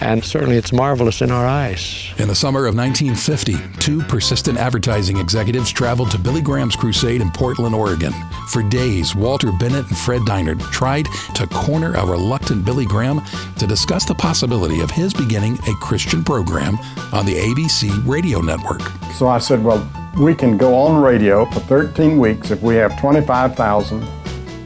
and 0.01 0.23
certainly 0.23 0.57
it's 0.57 0.73
marvelous 0.73 1.21
in 1.21 1.31
our 1.31 1.45
eyes. 1.45 2.13
In 2.17 2.27
the 2.27 2.35
summer 2.35 2.65
of 2.65 2.75
1950, 2.75 3.79
two 3.79 4.01
persistent 4.03 4.57
advertising 4.57 5.17
executives 5.17 5.71
traveled 5.71 6.11
to 6.11 6.19
Billy 6.19 6.41
Graham's 6.41 6.75
crusade 6.75 7.21
in 7.21 7.31
Portland, 7.31 7.73
Oregon. 7.73 8.13
For 8.49 8.63
days, 8.63 9.15
Walter 9.15 9.51
Bennett 9.53 9.87
and 9.87 9.97
Fred 9.97 10.21
Dienert 10.21 10.59
tried 10.71 11.07
to 11.35 11.47
corner 11.47 11.93
a 11.95 12.05
reluctant 12.05 12.65
Billy 12.65 12.85
Graham 12.85 13.21
to 13.57 13.65
discuss 13.65 14.03
the 14.03 14.15
possibility 14.15 14.81
of 14.81 14.91
his 14.91 15.13
beginning 15.13 15.57
a 15.69 15.73
Christian 15.75 16.23
program 16.23 16.77
on 17.13 17.25
the 17.25 17.35
ABC 17.35 18.05
radio 18.05 18.41
network. 18.41 18.81
So 19.13 19.29
I 19.29 19.37
said, 19.37 19.63
Well, 19.63 19.89
we 20.17 20.33
can 20.33 20.57
go 20.57 20.73
on 20.75 21.01
radio 21.01 21.45
for 21.45 21.59
13 21.61 22.17
weeks 22.17 22.51
if 22.51 22.61
we 22.61 22.75
have 22.75 22.97
25,000 22.99 24.07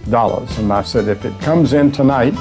dollars. 0.09 0.57
And 0.57 0.71
I 0.73 0.81
said, 0.81 1.07
if 1.07 1.25
it 1.25 1.39
comes 1.39 1.73
in 1.73 1.91
tonight, 1.91 2.33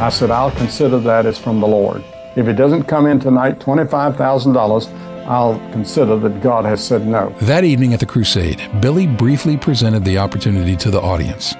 I 0.00 0.08
said, 0.08 0.30
I'll 0.30 0.50
consider 0.52 0.98
that 1.00 1.26
as 1.26 1.38
from 1.38 1.60
the 1.60 1.66
Lord. 1.66 2.04
If 2.36 2.48
it 2.48 2.54
doesn't 2.54 2.84
come 2.84 3.06
in 3.06 3.20
tonight, 3.20 3.58
$25,000, 3.60 5.26
I'll 5.26 5.58
consider 5.72 6.16
that 6.18 6.42
God 6.42 6.64
has 6.64 6.84
said 6.84 7.06
no. 7.06 7.34
That 7.42 7.64
evening 7.64 7.94
at 7.94 8.00
the 8.00 8.06
crusade, 8.06 8.60
Billy 8.80 9.06
briefly 9.06 9.56
presented 9.56 10.04
the 10.04 10.18
opportunity 10.18 10.76
to 10.76 10.90
the 10.90 11.00
audience. 11.00 11.54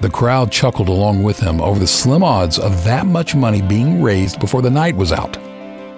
The 0.00 0.10
crowd 0.10 0.50
chuckled 0.50 0.88
along 0.88 1.22
with 1.22 1.38
him 1.38 1.60
over 1.60 1.78
the 1.78 1.86
slim 1.86 2.22
odds 2.22 2.58
of 2.58 2.84
that 2.84 3.06
much 3.06 3.34
money 3.34 3.62
being 3.62 4.02
raised 4.02 4.40
before 4.40 4.62
the 4.62 4.70
night 4.70 4.96
was 4.96 5.12
out. 5.12 5.36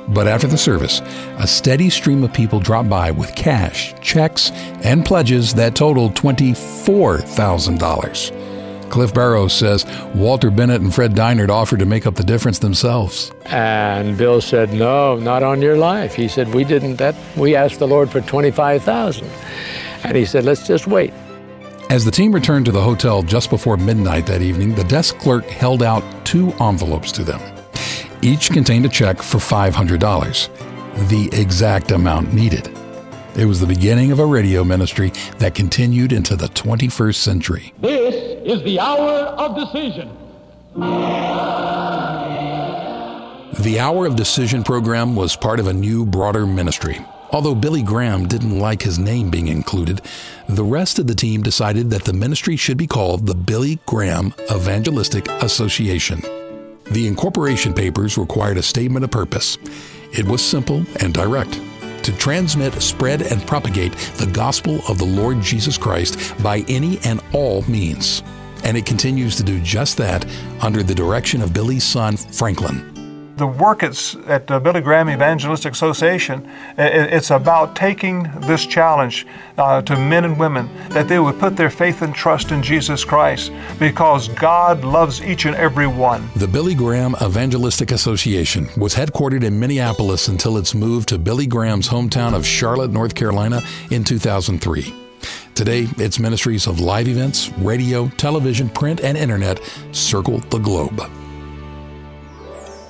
But 0.08 0.26
after 0.28 0.46
the 0.46 0.58
service, 0.58 1.00
a 1.38 1.46
steady 1.46 1.88
stream 1.90 2.24
of 2.24 2.32
people 2.32 2.60
dropped 2.60 2.88
by 2.90 3.10
with 3.10 3.34
cash, 3.34 3.94
checks, 4.00 4.50
and 4.82 5.04
pledges 5.04 5.54
that 5.54 5.74
totaled 5.74 6.14
$24,000. 6.14 8.90
Cliff 8.90 9.14
Barrows 9.14 9.52
says 9.52 9.84
Walter 10.14 10.50
Bennett 10.50 10.80
and 10.80 10.94
Fred 10.94 11.14
Dienert 11.14 11.48
offered 11.48 11.80
to 11.80 11.86
make 11.86 12.06
up 12.06 12.14
the 12.14 12.22
difference 12.22 12.60
themselves. 12.60 13.32
And 13.46 14.16
Bill 14.16 14.40
said, 14.40 14.72
"No, 14.72 15.16
not 15.16 15.42
on 15.42 15.60
your 15.60 15.76
life." 15.76 16.14
He 16.14 16.28
said, 16.28 16.54
"We 16.54 16.62
didn't 16.62 16.96
that. 16.96 17.16
We 17.36 17.56
asked 17.56 17.80
the 17.80 17.88
Lord 17.88 18.10
for 18.10 18.20
twenty-five 18.20 18.84
thousand, 18.84 19.28
and 20.04 20.16
He 20.16 20.24
said, 20.24 20.44
let's 20.44 20.64
just 20.66 20.86
wait." 20.86 21.12
As 21.90 22.04
the 22.04 22.10
team 22.10 22.32
returned 22.32 22.66
to 22.66 22.72
the 22.72 22.80
hotel 22.80 23.22
just 23.22 23.50
before 23.50 23.76
midnight 23.76 24.26
that 24.26 24.42
evening, 24.42 24.74
the 24.74 24.84
desk 24.84 25.18
clerk 25.18 25.44
held 25.46 25.82
out 25.82 26.02
two 26.24 26.52
envelopes 26.60 27.12
to 27.12 27.24
them. 27.24 27.40
Each 28.22 28.50
contained 28.50 28.86
a 28.86 28.88
check 28.88 29.22
for 29.22 29.38
$500, 29.38 31.08
the 31.08 31.28
exact 31.38 31.90
amount 31.90 32.32
needed. 32.32 32.70
It 33.36 33.46
was 33.46 33.60
the 33.60 33.66
beginning 33.66 34.12
of 34.12 34.20
a 34.20 34.26
radio 34.26 34.62
ministry 34.62 35.12
that 35.38 35.54
continued 35.54 36.12
into 36.12 36.36
the 36.36 36.46
21st 36.46 37.16
century. 37.16 37.74
This 37.80 38.14
is 38.44 38.62
the 38.62 38.78
hour 38.78 39.10
of 39.10 39.56
decision. 39.56 40.16
The 43.60 43.78
Hour 43.80 44.06
of 44.06 44.16
Decision 44.16 44.62
program 44.62 45.16
was 45.16 45.36
part 45.36 45.58
of 45.58 45.68
a 45.68 45.72
new, 45.72 46.04
broader 46.04 46.46
ministry. 46.46 47.04
Although 47.30 47.54
Billy 47.54 47.82
Graham 47.82 48.28
didn't 48.28 48.58
like 48.58 48.82
his 48.82 48.98
name 48.98 49.30
being 49.30 49.48
included, 49.48 50.02
the 50.48 50.64
rest 50.64 50.98
of 50.98 51.06
the 51.06 51.14
team 51.14 51.42
decided 51.42 51.90
that 51.90 52.04
the 52.04 52.12
ministry 52.12 52.56
should 52.56 52.76
be 52.76 52.86
called 52.86 53.26
the 53.26 53.34
Billy 53.34 53.80
Graham 53.86 54.34
Evangelistic 54.50 55.28
Association. 55.42 56.22
The 56.90 57.06
incorporation 57.06 57.72
papers 57.72 58.18
required 58.18 58.58
a 58.58 58.62
statement 58.62 59.04
of 59.04 59.10
purpose. 59.10 59.58
It 60.12 60.26
was 60.26 60.42
simple 60.42 60.84
and 61.00 61.12
direct 61.12 61.60
to 62.04 62.12
transmit, 62.18 62.74
spread, 62.82 63.22
and 63.22 63.44
propagate 63.46 63.92
the 64.16 64.30
gospel 64.32 64.80
of 64.88 64.98
the 64.98 65.06
Lord 65.06 65.40
Jesus 65.40 65.78
Christ 65.78 66.34
by 66.42 66.64
any 66.68 66.98
and 67.04 67.22
all 67.32 67.62
means. 67.62 68.22
And 68.62 68.76
it 68.76 68.86
continues 68.86 69.36
to 69.36 69.42
do 69.42 69.60
just 69.60 69.96
that 69.98 70.26
under 70.60 70.82
the 70.82 70.94
direction 70.94 71.42
of 71.42 71.52
Billy's 71.52 71.84
son, 71.84 72.16
Franklin. 72.16 72.93
The 73.36 73.46
work 73.46 73.82
at, 73.82 74.14
at 74.26 74.46
the 74.46 74.60
Billy 74.60 74.80
Graham 74.80 75.10
Evangelistic 75.10 75.72
Association, 75.72 76.48
it's 76.78 77.30
about 77.30 77.74
taking 77.74 78.30
this 78.42 78.64
challenge 78.64 79.26
uh, 79.58 79.82
to 79.82 79.96
men 79.96 80.24
and 80.24 80.38
women 80.38 80.70
that 80.90 81.08
they 81.08 81.18
would 81.18 81.40
put 81.40 81.56
their 81.56 81.70
faith 81.70 82.02
and 82.02 82.14
trust 82.14 82.52
in 82.52 82.62
Jesus 82.62 83.04
Christ 83.04 83.52
because 83.80 84.28
God 84.28 84.84
loves 84.84 85.20
each 85.20 85.46
and 85.46 85.56
every 85.56 85.88
one. 85.88 86.28
The 86.36 86.46
Billy 86.46 86.74
Graham 86.74 87.16
Evangelistic 87.20 87.90
Association 87.90 88.68
was 88.76 88.94
headquartered 88.94 89.42
in 89.42 89.58
Minneapolis 89.58 90.28
until 90.28 90.56
its 90.56 90.72
move 90.72 91.04
to 91.06 91.18
Billy 91.18 91.46
Graham's 91.46 91.88
hometown 91.88 92.34
of 92.34 92.46
Charlotte, 92.46 92.92
North 92.92 93.16
Carolina 93.16 93.62
in 93.90 94.04
2003. 94.04 94.94
Today, 95.56 95.88
its 95.98 96.20
ministries 96.20 96.66
of 96.68 96.78
live 96.78 97.08
events, 97.08 97.50
radio, 97.58 98.08
television, 98.10 98.68
print, 98.68 99.00
and 99.00 99.16
internet 99.16 99.60
circle 99.92 100.38
the 100.50 100.58
globe. 100.58 101.00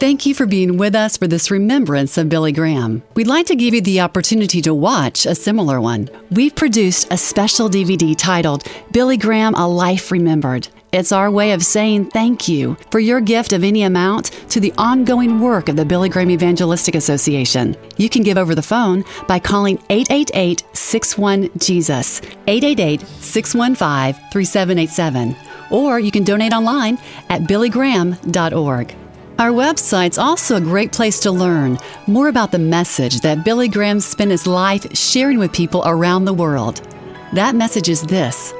Thank 0.00 0.26
you 0.26 0.34
for 0.34 0.44
being 0.44 0.76
with 0.76 0.96
us 0.96 1.16
for 1.16 1.28
this 1.28 1.52
remembrance 1.52 2.18
of 2.18 2.28
Billy 2.28 2.50
Graham. 2.50 3.02
We'd 3.14 3.28
like 3.28 3.46
to 3.46 3.54
give 3.54 3.74
you 3.74 3.80
the 3.80 4.00
opportunity 4.00 4.60
to 4.62 4.74
watch 4.74 5.24
a 5.24 5.36
similar 5.36 5.80
one. 5.80 6.10
We've 6.32 6.54
produced 6.54 7.06
a 7.12 7.16
special 7.16 7.70
DVD 7.70 8.14
titled 8.18 8.64
Billy 8.90 9.16
Graham 9.16 9.54
A 9.54 9.68
Life 9.68 10.10
Remembered. 10.10 10.66
It's 10.92 11.12
our 11.12 11.30
way 11.30 11.52
of 11.52 11.64
saying 11.64 12.06
thank 12.10 12.48
you 12.48 12.76
for 12.90 12.98
your 12.98 13.20
gift 13.20 13.52
of 13.52 13.62
any 13.62 13.84
amount 13.84 14.32
to 14.50 14.58
the 14.58 14.72
ongoing 14.78 15.40
work 15.40 15.68
of 15.68 15.76
the 15.76 15.84
Billy 15.84 16.08
Graham 16.08 16.30
Evangelistic 16.30 16.96
Association. 16.96 17.76
You 17.96 18.08
can 18.08 18.24
give 18.24 18.36
over 18.36 18.54
the 18.56 18.62
phone 18.62 19.04
by 19.28 19.38
calling 19.38 19.78
888 19.90 20.64
61 20.72 21.50
Jesus, 21.58 22.20
888 22.48 23.00
615 23.00 24.30
3787, 24.32 25.36
or 25.70 26.00
you 26.00 26.10
can 26.10 26.24
donate 26.24 26.52
online 26.52 26.98
at 27.30 27.42
billygraham.org. 27.42 28.94
Our 29.36 29.50
website's 29.50 30.16
also 30.16 30.54
a 30.56 30.60
great 30.60 30.92
place 30.92 31.18
to 31.20 31.32
learn 31.32 31.78
more 32.06 32.28
about 32.28 32.52
the 32.52 32.58
message 32.60 33.20
that 33.22 33.44
Billy 33.44 33.66
Graham 33.66 33.98
spent 33.98 34.30
his 34.30 34.46
life 34.46 34.96
sharing 34.96 35.40
with 35.40 35.52
people 35.52 35.82
around 35.84 36.24
the 36.24 36.32
world. 36.32 36.80
That 37.32 37.56
message 37.56 37.88
is 37.88 38.02
this 38.02 38.54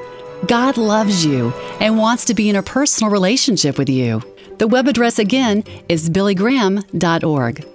God 0.47 0.75
loves 0.75 1.25
you 1.25 1.53
and 1.79 1.97
wants 1.97 2.25
to 2.25 2.33
be 2.33 2.49
in 2.49 2.57
a 2.57 2.61
personal 2.61 3.09
relationship 3.09 3.77
with 3.77 3.87
you. 3.87 4.21
The 4.57 4.67
web 4.67 4.89
address 4.89 5.17
again 5.17 5.63
is 5.87 6.09
billygraham.org. 6.09 7.65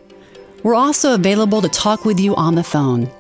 We're 0.63 0.75
also 0.75 1.15
available 1.15 1.63
to 1.63 1.71
talk 1.71 2.05
with 2.05 2.21
you 2.21 2.37
on 2.37 2.55
the 2.55 2.63
phone. 2.63 3.11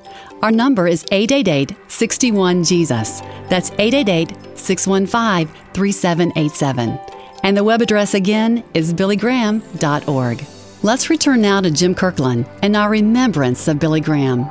Our 0.42 0.50
number 0.50 0.88
is 0.88 1.06
888 1.10 1.74
61 1.88 2.64
Jesus. 2.64 3.20
That's 3.48 3.70
888 3.78 4.58
615 4.58 5.46
3787. 5.72 7.09
And 7.42 7.56
the 7.56 7.64
web 7.64 7.80
address 7.80 8.14
again 8.14 8.62
is 8.74 8.92
billygraham.org. 8.92 10.44
Let's 10.82 11.10
return 11.10 11.42
now 11.42 11.60
to 11.60 11.70
Jim 11.70 11.94
Kirkland 11.94 12.46
and 12.62 12.76
our 12.76 12.90
remembrance 12.90 13.68
of 13.68 13.78
Billy 13.78 14.00
Graham. 14.00 14.48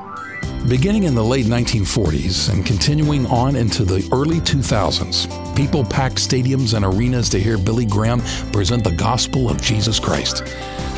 Beginning 0.68 1.04
in 1.04 1.16
the 1.16 1.24
late 1.24 1.46
1940s 1.46 2.54
and 2.54 2.66
continuing 2.66 3.26
on 3.28 3.56
into 3.56 3.84
the 3.84 4.08
early 4.14 4.40
2000s, 4.42 5.56
people 5.56 5.84
packed 5.84 6.18
stadiums 6.18 6.76
and 6.76 6.86
arenas 6.86 7.30
to 7.30 7.40
hear 7.40 7.58
Billy 7.58 7.86
Graham 7.86 8.22
present 8.52 8.84
the 8.84 8.92
gospel 8.92 9.50
of 9.50 9.62
Jesus 9.62 10.00
Christ. 10.00 10.48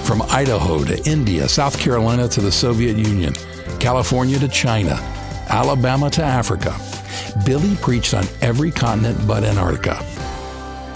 From 0.03 0.21
Idaho 0.23 0.83
to 0.83 1.01
India, 1.09 1.47
South 1.47 1.79
Carolina 1.79 2.27
to 2.27 2.41
the 2.41 2.51
Soviet 2.51 2.97
Union, 2.97 3.33
California 3.79 4.39
to 4.39 4.47
China, 4.47 4.95
Alabama 5.47 6.09
to 6.09 6.23
Africa, 6.23 6.75
Billy 7.45 7.75
preached 7.75 8.13
on 8.13 8.25
every 8.41 8.71
continent 8.71 9.25
but 9.27 9.43
Antarctica. 9.43 10.10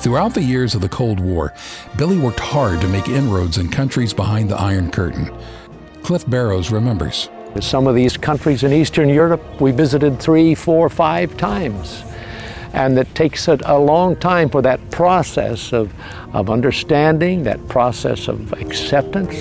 Throughout 0.05 0.35
the 0.35 0.43
years 0.43 0.75
of 0.75 0.81
the 0.81 0.88
Cold 0.88 1.19
War, 1.19 1.51
Billy 1.97 2.19
worked 2.19 2.39
hard 2.39 2.79
to 2.81 2.88
make 2.88 3.07
inroads 3.07 3.57
in 3.57 3.69
countries 3.69 4.13
behind 4.13 4.51
the 4.51 4.55
Iron 4.55 4.91
Curtain. 4.91 5.35
Cliff 6.03 6.29
Barrows 6.29 6.69
remembers. 6.69 7.27
Some 7.59 7.88
of 7.88 7.95
these 7.95 8.15
countries 8.15 8.62
in 8.62 8.71
Eastern 8.71 9.09
Europe 9.09 9.41
we 9.59 9.71
visited 9.71 10.19
three, 10.19 10.53
four, 10.53 10.91
five 10.91 11.35
times. 11.38 12.03
And 12.74 13.00
it 13.00 13.15
takes 13.15 13.47
a, 13.47 13.57
a 13.65 13.79
long 13.79 14.15
time 14.17 14.47
for 14.47 14.62
that 14.62 14.91
process 14.91 15.74
of, 15.74 15.91
of 16.35 16.51
understanding, 16.51 17.41
that 17.41 17.67
process 17.67 18.27
of 18.27 18.53
acceptance, 18.53 19.33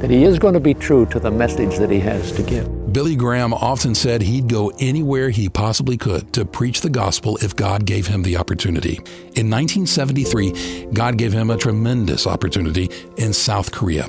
that 0.00 0.08
he 0.08 0.22
is 0.22 0.38
going 0.38 0.54
to 0.54 0.60
be 0.60 0.74
true 0.74 1.04
to 1.06 1.18
the 1.18 1.32
message 1.32 1.78
that 1.78 1.90
he 1.90 1.98
has 1.98 2.30
to 2.30 2.44
give. 2.44 2.81
Billy 2.92 3.16
Graham 3.16 3.54
often 3.54 3.94
said 3.94 4.20
he'd 4.20 4.48
go 4.48 4.70
anywhere 4.78 5.30
he 5.30 5.48
possibly 5.48 5.96
could 5.96 6.30
to 6.34 6.44
preach 6.44 6.82
the 6.82 6.90
gospel 6.90 7.38
if 7.40 7.56
God 7.56 7.86
gave 7.86 8.06
him 8.06 8.22
the 8.22 8.36
opportunity. 8.36 8.96
In 9.34 9.48
1973, 9.48 10.88
God 10.92 11.16
gave 11.16 11.32
him 11.32 11.48
a 11.48 11.56
tremendous 11.56 12.26
opportunity 12.26 12.90
in 13.16 13.32
South 13.32 13.72
Korea. 13.72 14.08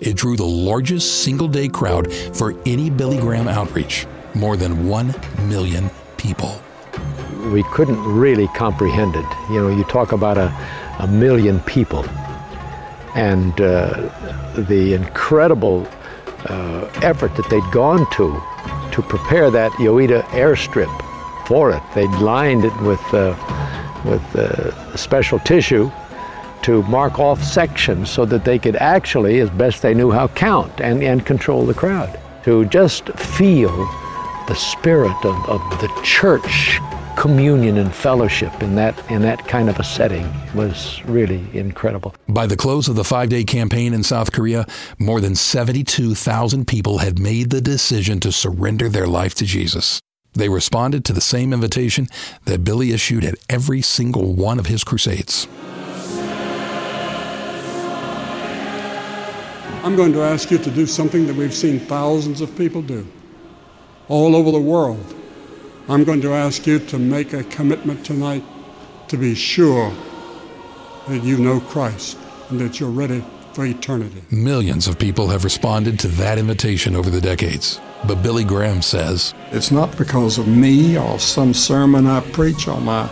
It 0.00 0.16
drew 0.16 0.36
the 0.36 0.46
largest 0.46 1.22
single 1.22 1.46
day 1.46 1.68
crowd 1.68 2.10
for 2.32 2.54
any 2.64 2.88
Billy 2.88 3.18
Graham 3.18 3.48
outreach 3.48 4.06
more 4.34 4.56
than 4.56 4.88
1 4.88 5.14
million 5.46 5.90
people. 6.16 6.58
We 7.52 7.62
couldn't 7.64 8.02
really 8.02 8.48
comprehend 8.48 9.14
it. 9.14 9.26
You 9.50 9.60
know, 9.60 9.68
you 9.68 9.84
talk 9.84 10.12
about 10.12 10.38
a, 10.38 10.48
a 11.00 11.06
million 11.06 11.60
people 11.60 12.06
and 13.14 13.60
uh, 13.60 14.08
the 14.56 14.94
incredible 14.94 15.86
uh, 16.46 16.90
effort 17.02 17.34
that 17.36 17.48
they'd 17.50 17.72
gone 17.72 18.08
to 18.12 18.40
to 18.92 19.02
prepare 19.02 19.50
that 19.50 19.72
Yoido 19.72 20.22
airstrip 20.30 20.90
for 21.46 21.72
it. 21.72 21.82
They'd 21.94 22.10
lined 22.20 22.64
it 22.64 22.76
with, 22.82 23.02
uh, 23.14 23.34
with 24.04 24.36
uh, 24.36 24.96
special 24.96 25.38
tissue 25.40 25.90
to 26.62 26.82
mark 26.84 27.18
off 27.18 27.42
sections 27.42 28.10
so 28.10 28.24
that 28.26 28.44
they 28.44 28.58
could 28.58 28.76
actually, 28.76 29.40
as 29.40 29.50
best 29.50 29.82
they 29.82 29.94
knew 29.94 30.10
how, 30.10 30.28
count 30.28 30.80
and, 30.80 31.02
and 31.02 31.26
control 31.26 31.66
the 31.66 31.74
crowd. 31.74 32.18
To 32.44 32.64
just 32.66 33.08
feel 33.10 33.74
the 34.48 34.54
spirit 34.54 35.16
of, 35.24 35.48
of 35.48 35.60
the 35.80 35.88
church 36.04 36.78
communion 37.16 37.76
and 37.78 37.94
fellowship 37.94 38.62
in 38.62 38.74
that 38.74 38.98
in 39.10 39.22
that 39.22 39.46
kind 39.46 39.68
of 39.68 39.78
a 39.78 39.84
setting 39.84 40.28
was 40.54 41.02
really 41.04 41.46
incredible. 41.52 42.14
By 42.28 42.46
the 42.46 42.56
close 42.56 42.88
of 42.88 42.96
the 42.96 43.02
5-day 43.02 43.44
campaign 43.44 43.94
in 43.94 44.02
South 44.02 44.32
Korea, 44.32 44.66
more 44.98 45.20
than 45.20 45.34
72,000 45.34 46.66
people 46.66 46.98
had 46.98 47.18
made 47.18 47.50
the 47.50 47.60
decision 47.60 48.20
to 48.20 48.32
surrender 48.32 48.88
their 48.88 49.06
life 49.06 49.34
to 49.36 49.44
Jesus. 49.44 50.00
They 50.34 50.48
responded 50.48 51.04
to 51.04 51.12
the 51.12 51.20
same 51.20 51.52
invitation 51.52 52.08
that 52.46 52.64
Billy 52.64 52.92
issued 52.92 53.24
at 53.24 53.34
every 53.48 53.82
single 53.82 54.32
one 54.32 54.58
of 54.58 54.66
his 54.66 54.82
crusades. 54.82 55.46
I'm 59.84 59.96
going 59.96 60.12
to 60.12 60.22
ask 60.22 60.50
you 60.50 60.58
to 60.58 60.70
do 60.70 60.86
something 60.86 61.26
that 61.26 61.34
we've 61.34 61.52
seen 61.52 61.80
thousands 61.80 62.40
of 62.40 62.56
people 62.56 62.82
do 62.82 63.06
all 64.08 64.34
over 64.36 64.50
the 64.50 64.60
world. 64.60 65.14
I'm 65.88 66.04
going 66.04 66.20
to 66.22 66.32
ask 66.32 66.66
you 66.66 66.78
to 66.78 66.98
make 66.98 67.32
a 67.32 67.42
commitment 67.44 68.04
tonight 68.06 68.44
to 69.08 69.16
be 69.16 69.34
sure 69.34 69.92
that 71.08 71.24
you 71.24 71.38
know 71.38 71.60
Christ 71.60 72.16
and 72.50 72.60
that 72.60 72.78
you're 72.78 72.90
ready 72.90 73.24
for 73.52 73.66
eternity. 73.66 74.22
Millions 74.30 74.86
of 74.86 74.98
people 74.98 75.28
have 75.28 75.44
responded 75.44 75.98
to 76.00 76.08
that 76.08 76.38
invitation 76.38 76.94
over 76.94 77.10
the 77.10 77.20
decades. 77.20 77.80
But 78.06 78.22
Billy 78.22 78.44
Graham 78.44 78.80
says, 78.80 79.34
It's 79.50 79.70
not 79.70 79.96
because 79.98 80.38
of 80.38 80.46
me 80.46 80.96
or 80.96 81.18
some 81.18 81.52
sermon 81.52 82.06
I 82.06 82.20
preach 82.20 82.68
or 82.68 82.80
my 82.80 83.10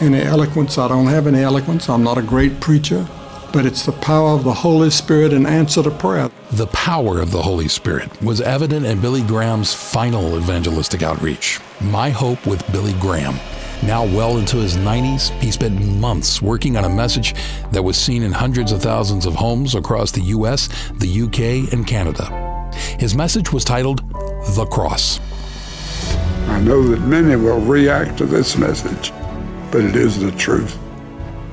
any 0.00 0.20
eloquence. 0.20 0.78
I 0.78 0.88
don't 0.88 1.06
have 1.06 1.26
any 1.26 1.42
eloquence. 1.42 1.88
I'm 1.88 2.02
not 2.02 2.18
a 2.18 2.22
great 2.22 2.60
preacher 2.60 3.06
but 3.52 3.66
it's 3.66 3.84
the 3.84 3.92
power 3.92 4.30
of 4.30 4.44
the 4.44 4.52
Holy 4.52 4.90
Spirit 4.90 5.32
in 5.32 5.46
answer 5.46 5.82
to 5.82 5.90
prayer. 5.90 6.30
The 6.52 6.68
power 6.68 7.20
of 7.20 7.30
the 7.30 7.42
Holy 7.42 7.68
Spirit 7.68 8.22
was 8.22 8.40
evident 8.40 8.86
in 8.86 9.00
Billy 9.00 9.22
Graham's 9.22 9.74
final 9.74 10.36
evangelistic 10.36 11.02
outreach. 11.02 11.60
My 11.80 12.10
Hope 12.10 12.46
with 12.46 12.70
Billy 12.72 12.94
Graham. 12.94 13.34
Now 13.82 14.04
well 14.04 14.36
into 14.36 14.58
his 14.58 14.76
90s, 14.76 15.30
he 15.40 15.50
spent 15.50 15.80
months 15.96 16.42
working 16.42 16.76
on 16.76 16.84
a 16.84 16.88
message 16.88 17.34
that 17.72 17.82
was 17.82 17.96
seen 17.96 18.22
in 18.22 18.32
hundreds 18.32 18.72
of 18.72 18.82
thousands 18.82 19.26
of 19.26 19.34
homes 19.34 19.74
across 19.74 20.12
the 20.12 20.22
US, 20.22 20.68
the 20.92 21.22
UK, 21.22 21.72
and 21.72 21.86
Canada. 21.86 22.70
His 22.98 23.14
message 23.14 23.52
was 23.52 23.64
titled 23.64 24.08
The 24.54 24.66
Cross. 24.70 25.20
I 26.48 26.60
know 26.60 26.82
that 26.88 27.00
many 27.00 27.36
will 27.36 27.60
react 27.60 28.18
to 28.18 28.26
this 28.26 28.56
message, 28.58 29.12
but 29.70 29.82
it 29.82 29.96
is 29.96 30.18
the 30.18 30.32
truth. 30.32 30.78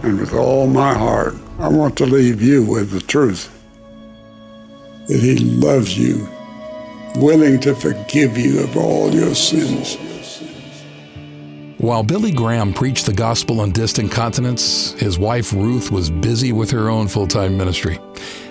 And 0.04 0.20
with 0.20 0.34
all 0.34 0.68
my 0.68 0.94
heart, 0.94 1.36
I 1.60 1.70
want 1.70 1.98
to 1.98 2.06
leave 2.06 2.40
you 2.40 2.64
with 2.64 2.92
the 2.92 3.00
truth 3.00 3.52
that 5.08 5.20
He 5.20 5.38
loves 5.38 5.98
you, 5.98 6.30
willing 7.16 7.60
to 7.62 7.74
forgive 7.74 8.38
you 8.38 8.60
of 8.64 8.78
all 8.78 9.12
your 9.12 9.34
sins. 9.34 9.98
While 11.80 12.04
Billy 12.04 12.32
Graham 12.32 12.74
preached 12.74 13.08
the 13.08 13.14
gospel 13.14 13.62
on 13.62 13.72
distant 13.72 14.12
continents, 14.12 14.92
his 14.94 15.18
wife 15.18 15.52
Ruth 15.52 15.92
was 15.92 16.12
busy 16.12 16.52
with 16.52 16.70
her 16.72 16.90
own 16.90 17.08
full 17.08 17.28
time 17.28 17.58
ministry. 17.58 18.00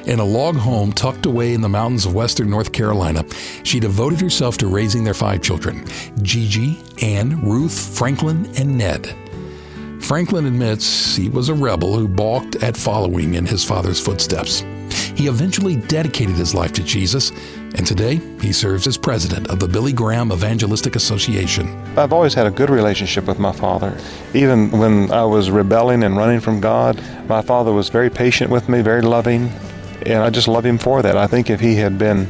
In 0.07 0.19
a 0.19 0.25
log 0.25 0.57
home 0.57 0.93
tucked 0.93 1.27
away 1.27 1.53
in 1.53 1.61
the 1.61 1.69
mountains 1.69 2.07
of 2.07 2.15
western 2.15 2.51
North 2.51 2.73
Carolina, 2.73 3.25
she 3.63 3.79
devoted 3.79 4.21
herself 4.21 4.59
to 4.59 4.67
raising 4.67 5.05
their 5.05 5.15
five 5.15 5.43
children 5.43 5.85
Gigi, 6.23 6.79
Anne, 7.03 7.41
Ruth, 7.43 7.97
Franklin, 7.97 8.51
and 8.59 8.77
Ned. 8.77 9.15
Franklin 10.07 10.47
admits 10.47 11.17
he 11.17 11.29
was 11.29 11.49
a 11.49 11.55
rebel 11.55 11.97
who 11.97 12.07
balked 12.07 12.55
at 12.63 12.77
following 12.77 13.35
in 13.35 13.45
his 13.45 13.65
father's 13.65 13.99
footsteps. 13.99 14.61
He 15.17 15.27
eventually 15.27 15.75
dedicated 15.75 16.37
his 16.37 16.55
life 16.55 16.73
to 16.75 16.85
Jesus, 16.85 17.33
and 17.75 17.85
today 17.85 18.21
he 18.41 18.53
serves 18.53 18.87
as 18.87 18.97
president 18.97 19.49
of 19.49 19.59
the 19.59 19.67
Billy 19.67 19.93
Graham 19.93 20.31
Evangelistic 20.31 20.95
Association. 20.95 21.67
I've 21.99 22.13
always 22.13 22.35
had 22.35 22.47
a 22.47 22.53
good 22.53 22.71
relationship 22.71 23.25
with 23.25 23.41
my 23.41 23.51
father. 23.51 23.99
Even 24.33 24.71
when 24.71 25.11
I 25.11 25.25
was 25.25 25.51
rebelling 25.51 26.05
and 26.05 26.17
running 26.17 26.39
from 26.39 26.61
God, 26.61 27.03
my 27.27 27.43
father 27.43 27.73
was 27.73 27.89
very 27.89 28.09
patient 28.09 28.49
with 28.49 28.69
me, 28.69 28.83
very 28.83 29.03
loving, 29.03 29.49
and 30.07 30.23
I 30.23 30.31
just 30.31 30.47
love 30.47 30.65
him 30.65 30.79
for 30.79 31.03
that. 31.03 31.17
I 31.17 31.27
think 31.27 31.51
if 31.51 31.59
he 31.59 31.75
had 31.75 31.99
been 31.99 32.29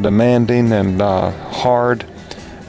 demanding 0.00 0.72
and 0.72 1.02
uh, 1.02 1.30
hard, 1.50 2.06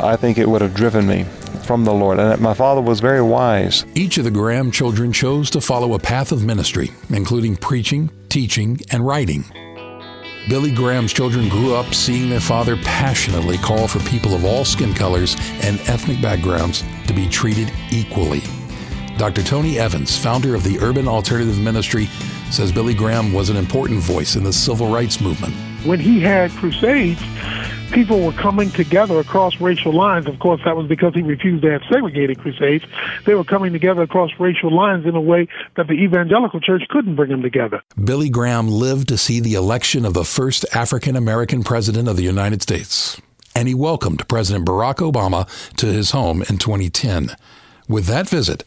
I 0.02 0.18
think 0.18 0.38
it 0.38 0.50
would 0.50 0.60
have 0.60 0.74
driven 0.74 1.08
me 1.08 1.28
from 1.66 1.84
the 1.84 1.94
Lord. 1.94 2.20
And 2.20 2.42
my 2.42 2.54
father 2.54 2.82
was 2.82 3.00
very 3.00 3.22
wise. 3.22 3.86
Each 3.96 4.18
of 4.18 4.24
the 4.24 4.32
Graham 4.32 4.72
children 4.72 5.12
chose 5.12 5.50
to 5.52 5.62
follow 5.62 5.94
a 5.94 6.00
path 6.00 6.32
of 6.32 6.44
ministry, 6.44 6.92
including 7.10 7.56
preaching, 7.56 8.10
teaching, 8.30 8.80
and 8.92 9.06
writing. 9.06 9.46
Billy 10.50 10.72
Graham's 10.72 11.14
children 11.14 11.50
grew 11.50 11.76
up 11.76 11.94
seeing 11.94 12.30
their 12.30 12.40
father 12.40 12.76
passionately 12.78 13.58
call 13.58 13.88
for 13.88 14.00
people 14.10 14.34
of 14.34 14.44
all 14.44 14.66
skin 14.66 14.94
colors 14.94 15.36
and 15.62 15.80
ethnic 15.82 16.22
backgrounds 16.22 16.84
to 17.08 17.14
be 17.14 17.30
treated 17.30 17.72
equally. 17.92 18.42
Dr. 19.18 19.44
Tony 19.44 19.78
Evans, 19.78 20.18
founder 20.18 20.56
of 20.56 20.64
the 20.64 20.80
Urban 20.80 21.08
Alternative 21.08 21.60
Ministry, 21.60 22.08
says 22.50 22.72
Billy 22.72 22.96
Graham 22.96 23.34
was 23.34 23.50
an 23.50 23.56
important 23.56 24.00
voice 24.00 24.36
in 24.36 24.44
the 24.44 24.52
civil 24.52 24.92
rights 24.92 25.22
movement. 25.22 25.54
When 25.86 26.00
he 26.00 26.20
had 26.20 26.52
crusades, 26.52 27.22
people 27.92 28.26
were 28.26 28.32
coming 28.32 28.72
together 28.72 29.20
across 29.20 29.60
racial 29.60 29.94
lines. 29.94 30.28
Of 30.28 30.40
course, 30.40 30.62
that 30.66 30.76
was 30.76 30.88
because 30.88 31.14
he 31.14 31.22
refused 31.22 31.64
to 31.64 31.72
have 31.72 31.82
segregated 31.92 32.40
crusades. 32.40 32.86
They 33.26 33.36
were 33.36 33.44
coming 33.44 33.74
together 33.74 34.02
across 34.02 34.32
racial 34.40 34.74
lines 34.74 35.06
in 35.06 35.16
a 35.16 35.22
way 35.22 35.48
that 35.76 35.88
the 35.88 35.94
evangelical 35.94 36.60
church 36.60 36.84
couldn't 36.90 37.16
bring 37.16 37.30
them 37.30 37.42
together. 37.42 37.82
Billy 38.02 38.30
Graham 38.30 38.68
lived 38.68 39.10
to 39.10 39.18
see 39.18 39.40
the 39.40 39.56
election 39.56 40.06
of 40.06 40.14
the 40.14 40.24
first 40.24 40.66
African 40.74 41.16
American 41.16 41.64
president 41.64 42.08
of 42.08 42.16
the 42.16 42.24
United 42.24 42.62
States, 42.62 43.22
and 43.56 43.68
he 43.68 43.74
welcomed 43.74 44.28
President 44.28 44.66
Barack 44.66 44.98
Obama 44.98 45.48
to 45.76 45.86
his 45.88 46.12
home 46.12 46.42
in 46.44 46.58
2010. 46.58 47.36
With 47.88 48.06
that 48.06 48.30
visit, 48.30 48.64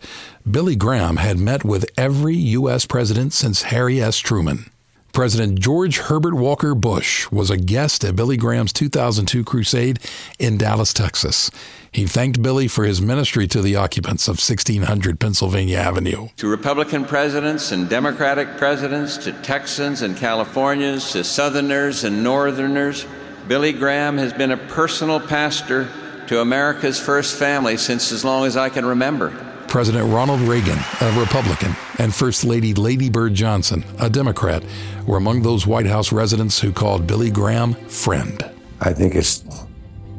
Billy 0.48 0.76
Graham 0.76 1.16
had 1.16 1.38
met 1.38 1.64
with 1.64 1.86
every 1.96 2.36
U.S. 2.36 2.84
president 2.84 3.32
since 3.32 3.62
Harry 3.62 4.00
S. 4.02 4.18
Truman. 4.18 4.70
President 5.14 5.60
George 5.60 5.98
Herbert 5.98 6.34
Walker 6.34 6.74
Bush 6.74 7.30
was 7.30 7.48
a 7.48 7.56
guest 7.56 8.02
at 8.02 8.16
Billy 8.16 8.36
Graham's 8.36 8.72
2002 8.72 9.44
crusade 9.44 10.00
in 10.40 10.58
Dallas, 10.58 10.92
Texas. 10.92 11.52
He 11.92 12.04
thanked 12.04 12.42
Billy 12.42 12.66
for 12.66 12.82
his 12.82 13.00
ministry 13.00 13.46
to 13.46 13.62
the 13.62 13.76
occupants 13.76 14.26
of 14.26 14.40
1600 14.40 15.20
Pennsylvania 15.20 15.78
Avenue. 15.78 16.30
To 16.38 16.48
Republican 16.48 17.04
presidents 17.04 17.70
and 17.70 17.88
Democratic 17.88 18.56
presidents, 18.56 19.16
to 19.18 19.32
Texans 19.32 20.02
and 20.02 20.16
Californians, 20.16 21.12
to 21.12 21.22
Southerners 21.22 22.02
and 22.02 22.24
Northerners, 22.24 23.06
Billy 23.46 23.72
Graham 23.72 24.18
has 24.18 24.32
been 24.32 24.50
a 24.50 24.56
personal 24.56 25.20
pastor 25.20 25.88
to 26.26 26.40
America's 26.40 26.98
first 26.98 27.38
family 27.38 27.76
since 27.76 28.10
as 28.10 28.24
long 28.24 28.46
as 28.46 28.56
I 28.56 28.68
can 28.68 28.84
remember. 28.84 29.30
President 29.74 30.12
Ronald 30.12 30.40
Reagan, 30.42 30.78
a 31.00 31.18
Republican, 31.18 31.74
and 31.98 32.14
First 32.14 32.44
Lady 32.44 32.74
Lady 32.74 33.10
Bird 33.10 33.34
Johnson, 33.34 33.84
a 33.98 34.08
Democrat, 34.08 34.62
were 35.06 35.16
among 35.16 35.42
those 35.42 35.66
White 35.66 35.86
House 35.86 36.12
residents 36.12 36.60
who 36.60 36.72
called 36.72 37.06
Billy 37.06 37.30
Graham 37.30 37.74
friend. 37.74 38.44
I 38.80 38.92
think 38.92 39.14
it's 39.14 39.44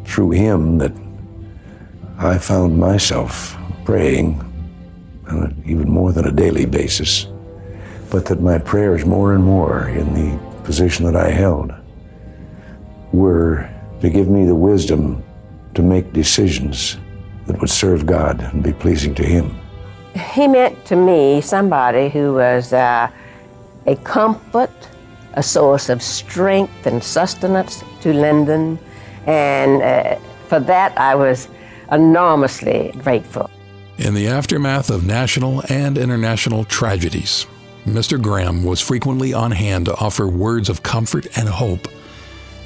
through 0.06 0.32
him 0.32 0.78
that 0.78 0.92
I 2.18 2.38
found 2.38 2.78
myself 2.78 3.58
praying 3.84 4.40
on 5.28 5.44
a, 5.44 5.70
even 5.70 5.90
more 5.90 6.12
than 6.12 6.26
a 6.26 6.32
daily 6.32 6.66
basis, 6.66 7.28
but 8.10 8.26
that 8.28 8.42
my 8.42 8.58
prayers 8.58 9.06
more 9.06 9.34
and 9.34 9.44
more 9.44 9.90
in 9.90 10.14
the 10.14 10.40
position 10.64 11.06
that 11.06 11.16
I 11.16 11.30
held 11.30 11.74
were 13.12 13.70
to 14.02 14.10
give 14.10 14.28
me 14.28 14.46
the 14.46 14.56
wisdom 14.56 15.24
to 15.74 15.82
make 15.82 16.14
decisions 16.14 16.98
that 17.48 17.60
would 17.60 17.70
serve 17.70 18.06
God 18.06 18.42
and 18.42 18.64
be 18.64 18.74
pleasing 18.74 19.14
to 19.16 19.24
Him. 19.24 19.56
He 20.34 20.48
meant 20.48 20.86
to 20.86 20.96
me 20.96 21.42
somebody 21.42 22.10
who 22.10 22.34
was 22.34 22.72
uh, 22.72 23.10
a 23.86 23.96
comfort, 23.98 24.72
a 25.34 25.44
source 25.44 25.90
of 25.90 26.02
strength 26.02 26.86
and 26.88 27.04
sustenance 27.04 27.84
to 28.02 28.14
Lyndon, 28.14 28.80
and 29.26 29.82
uh, 29.82 30.20
for 30.48 30.60
that 30.60 30.98
I 30.98 31.16
was 31.16 31.48
enormously 31.92 32.94
grateful. 32.98 33.50
In 33.98 34.14
the 34.14 34.28
aftermath 34.28 34.90
of 34.90 35.06
national 35.06 35.64
and 35.70 35.98
international 35.98 36.66
tragedies, 36.66 37.46
Mr. 37.86 38.22
Graham 38.22 38.64
was 38.64 38.82
frequently 38.82 39.34
on 39.34 39.52
hand 39.52 39.86
to 39.86 39.96
offer 39.98 40.28
words 40.28 40.70
of 40.70 40.84
comfort 40.84 41.28
and 41.38 41.48
hope. 41.48 41.88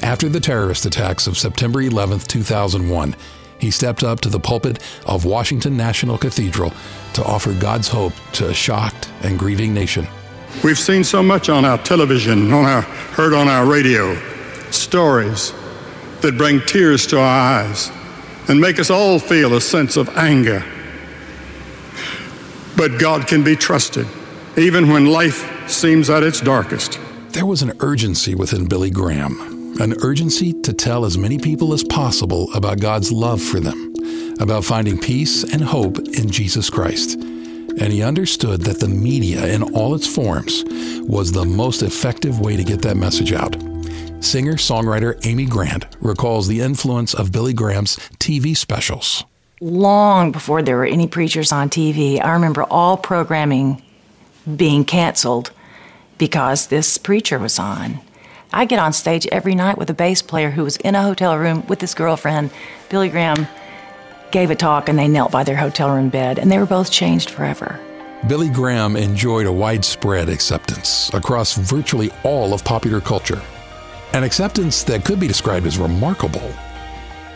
After 0.02 0.30
the 0.30 0.40
terrorist 0.40 0.86
attacks 0.86 1.28
of 1.28 1.38
September 1.38 1.82
11, 1.82 2.20
2001, 2.20 3.16
he 3.60 3.70
stepped 3.70 4.04
up 4.04 4.22
to 4.22 4.30
the 4.30 4.40
pulpit 4.40 4.80
of 5.06 5.26
Washington 5.26 5.76
National 5.76 6.18
Cathedral 6.18 6.74
to 7.14 7.24
offer 7.24 7.54
God's 7.54 7.90
hope 7.90 8.14
to 8.34 8.48
a 8.48 8.54
shocked 8.54 9.12
and 9.22 9.38
grieving 9.38 9.74
nation. 9.74 10.08
We've 10.64 10.78
seen 10.78 11.04
so 11.04 11.24
much 11.24 11.50
on 11.50 11.66
our 11.66 11.78
television, 11.78 12.52
on 12.52 12.66
our, 12.66 12.82
heard 12.82 13.34
on 13.34 13.48
our 13.48 13.66
radio, 13.66 14.16
stories 14.72 15.54
that 16.22 16.38
bring 16.38 16.62
tears 16.62 17.08
to 17.08 17.20
our 17.20 17.64
eyes 17.64 17.92
and 18.48 18.60
make 18.60 18.80
us 18.80 18.90
all 18.90 19.20
feel 19.20 19.56
a 19.56 19.62
sense 19.62 19.96
of 19.96 20.10
anger. 20.18 20.64
But 22.76 23.00
God 23.00 23.28
can 23.28 23.44
be 23.44 23.56
trusted, 23.56 24.08
even 24.58 24.90
when 24.90 25.06
life 25.06 25.70
seems 25.70 26.10
at 26.10 26.24
its 26.24 26.42
darkest. 26.42 27.00
There 27.30 27.46
was 27.46 27.62
an 27.62 27.74
urgency 27.80 28.36
within 28.36 28.68
Billy 28.68 28.90
Graham 28.90 29.50
an 29.80 29.94
urgency 30.02 30.52
to 30.52 30.74
tell 30.74 31.06
as 31.06 31.18
many 31.18 31.38
people 31.38 31.74
as 31.74 31.84
possible 31.86 32.52
about 32.54 32.82
God's 32.82 33.12
love 33.14 33.42
for 33.42 33.62
them, 33.62 33.94
about 34.40 34.66
finding 34.66 35.00
peace 35.00 35.44
and 35.44 35.64
hope 35.64 35.98
in 35.98 36.30
Jesus 36.30 36.70
Christ. 36.70 37.18
And 37.82 37.94
he 37.94 38.04
understood 38.04 38.62
that 38.62 38.80
the 38.80 38.90
media 38.90 39.48
in 39.48 39.64
all 39.74 39.96
its 39.96 40.08
forms 40.08 40.64
was 41.02 41.32
the 41.32 41.46
most 41.46 41.82
effective 41.82 42.40
way 42.40 42.58
to 42.58 42.64
get 42.64 42.82
that 42.82 42.98
message 42.98 43.32
out. 43.32 43.56
Singer 44.22 44.56
songwriter 44.56 45.18
Amy 45.26 45.46
Grant 45.46 45.86
recalls 46.02 46.48
the 46.48 46.60
influence 46.60 47.14
of 47.14 47.32
Billy 47.32 47.54
Graham's 47.54 47.96
TV 48.20 48.56
specials. 48.56 49.24
Long 49.62 50.32
before 50.32 50.62
there 50.62 50.78
were 50.78 50.86
any 50.86 51.08
preachers 51.08 51.52
on 51.52 51.70
TV, 51.70 52.24
I 52.24 52.34
remember 52.34 52.64
all 52.64 52.98
programming 52.98 53.82
being 54.56 54.84
canceled 54.84 55.52
because 56.18 56.68
this 56.68 56.98
preacher 56.98 57.40
was 57.40 57.60
on. 57.60 58.00
I 58.52 58.66
get 58.66 58.80
on 58.80 58.94
stage 58.94 59.28
every 59.28 59.56
night 59.56 59.78
with 59.78 59.90
a 59.90 59.94
bass 59.94 60.22
player 60.22 60.50
who 60.50 60.64
was 60.64 60.78
in 60.78 60.96
a 60.96 61.04
hotel 61.04 61.38
room 61.38 61.66
with 61.68 61.82
his 61.82 61.94
girlfriend. 61.94 62.52
Billy 62.90 63.10
Graham 63.10 63.48
gave 64.32 64.52
a 64.52 64.56
talk 64.56 64.90
and 64.90 64.98
they 64.98 65.08
knelt 65.08 65.32
by 65.32 65.44
their 65.44 65.56
hotel 65.56 65.96
room 65.96 66.10
bed, 66.10 66.40
and 66.40 66.52
they 66.52 66.58
were 66.58 66.66
both 66.66 66.92
changed 66.92 67.30
forever. 67.30 67.80
Billy 68.28 68.50
Graham 68.50 68.96
enjoyed 68.96 69.46
a 69.46 69.52
widespread 69.52 70.30
acceptance 70.30 71.10
across 71.14 71.56
virtually 71.56 72.12
all 72.24 72.54
of 72.54 72.64
popular 72.64 73.00
culture, 73.00 73.42
an 74.14 74.24
acceptance 74.24 74.84
that 74.84 75.06
could 75.06 75.20
be 75.20 75.28
described 75.28 75.66
as 75.66 75.78
remarkable. 75.78 76.52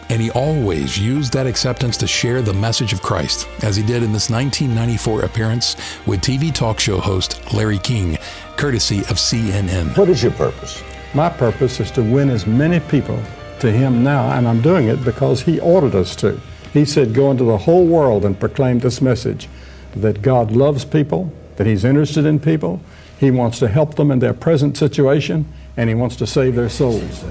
And 0.09 0.21
he 0.21 0.29
always 0.31 0.99
used 0.99 1.31
that 1.33 1.47
acceptance 1.47 1.95
to 1.97 2.07
share 2.07 2.41
the 2.41 2.53
message 2.53 2.91
of 2.91 3.01
Christ, 3.01 3.47
as 3.63 3.75
he 3.75 3.83
did 3.83 4.03
in 4.03 4.11
this 4.11 4.29
1994 4.29 5.21
appearance 5.21 5.77
with 6.05 6.21
TV 6.21 6.53
talk 6.53 6.79
show 6.79 6.99
host 6.99 7.53
Larry 7.53 7.79
King, 7.79 8.17
courtesy 8.57 8.99
of 8.99 9.17
CNN. 9.17 9.97
What 9.97 10.09
is 10.09 10.21
your 10.21 10.33
purpose? 10.33 10.83
My 11.15 11.29
purpose 11.29 11.79
is 11.79 11.91
to 11.91 12.01
win 12.01 12.29
as 12.29 12.47
many 12.47 12.79
people 12.79 13.21
to 13.59 13.71
Him 13.71 14.03
now, 14.03 14.31
and 14.31 14.47
I'm 14.47 14.61
doing 14.61 14.87
it 14.87 15.03
because 15.05 15.41
He 15.41 15.59
ordered 15.59 15.95
us 15.95 16.15
to. 16.17 16.39
He 16.73 16.85
said, 16.85 17.13
Go 17.13 17.29
into 17.29 17.43
the 17.43 17.59
whole 17.59 17.85
world 17.85 18.25
and 18.25 18.37
proclaim 18.37 18.79
this 18.79 18.99
message 19.01 19.47
that 19.95 20.23
God 20.23 20.51
loves 20.51 20.83
people, 20.83 21.31
that 21.57 21.67
He's 21.67 21.85
interested 21.85 22.25
in 22.25 22.39
people, 22.39 22.81
He 23.19 23.29
wants 23.29 23.59
to 23.59 23.67
help 23.67 23.95
them 23.95 24.09
in 24.09 24.19
their 24.19 24.33
present 24.33 24.75
situation, 24.75 25.47
and 25.77 25.87
He 25.87 25.95
wants 25.95 26.15
to 26.17 26.27
save 26.27 26.55
their 26.55 26.69
souls. 26.69 27.23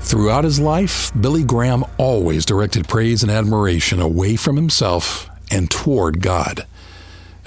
Throughout 0.00 0.44
his 0.44 0.60
life, 0.60 1.10
Billy 1.18 1.42
Graham 1.42 1.84
always 1.96 2.44
directed 2.44 2.86
praise 2.86 3.22
and 3.22 3.32
admiration 3.32 3.98
away 3.98 4.36
from 4.36 4.56
himself 4.56 5.30
and 5.50 5.70
toward 5.70 6.20
God. 6.20 6.66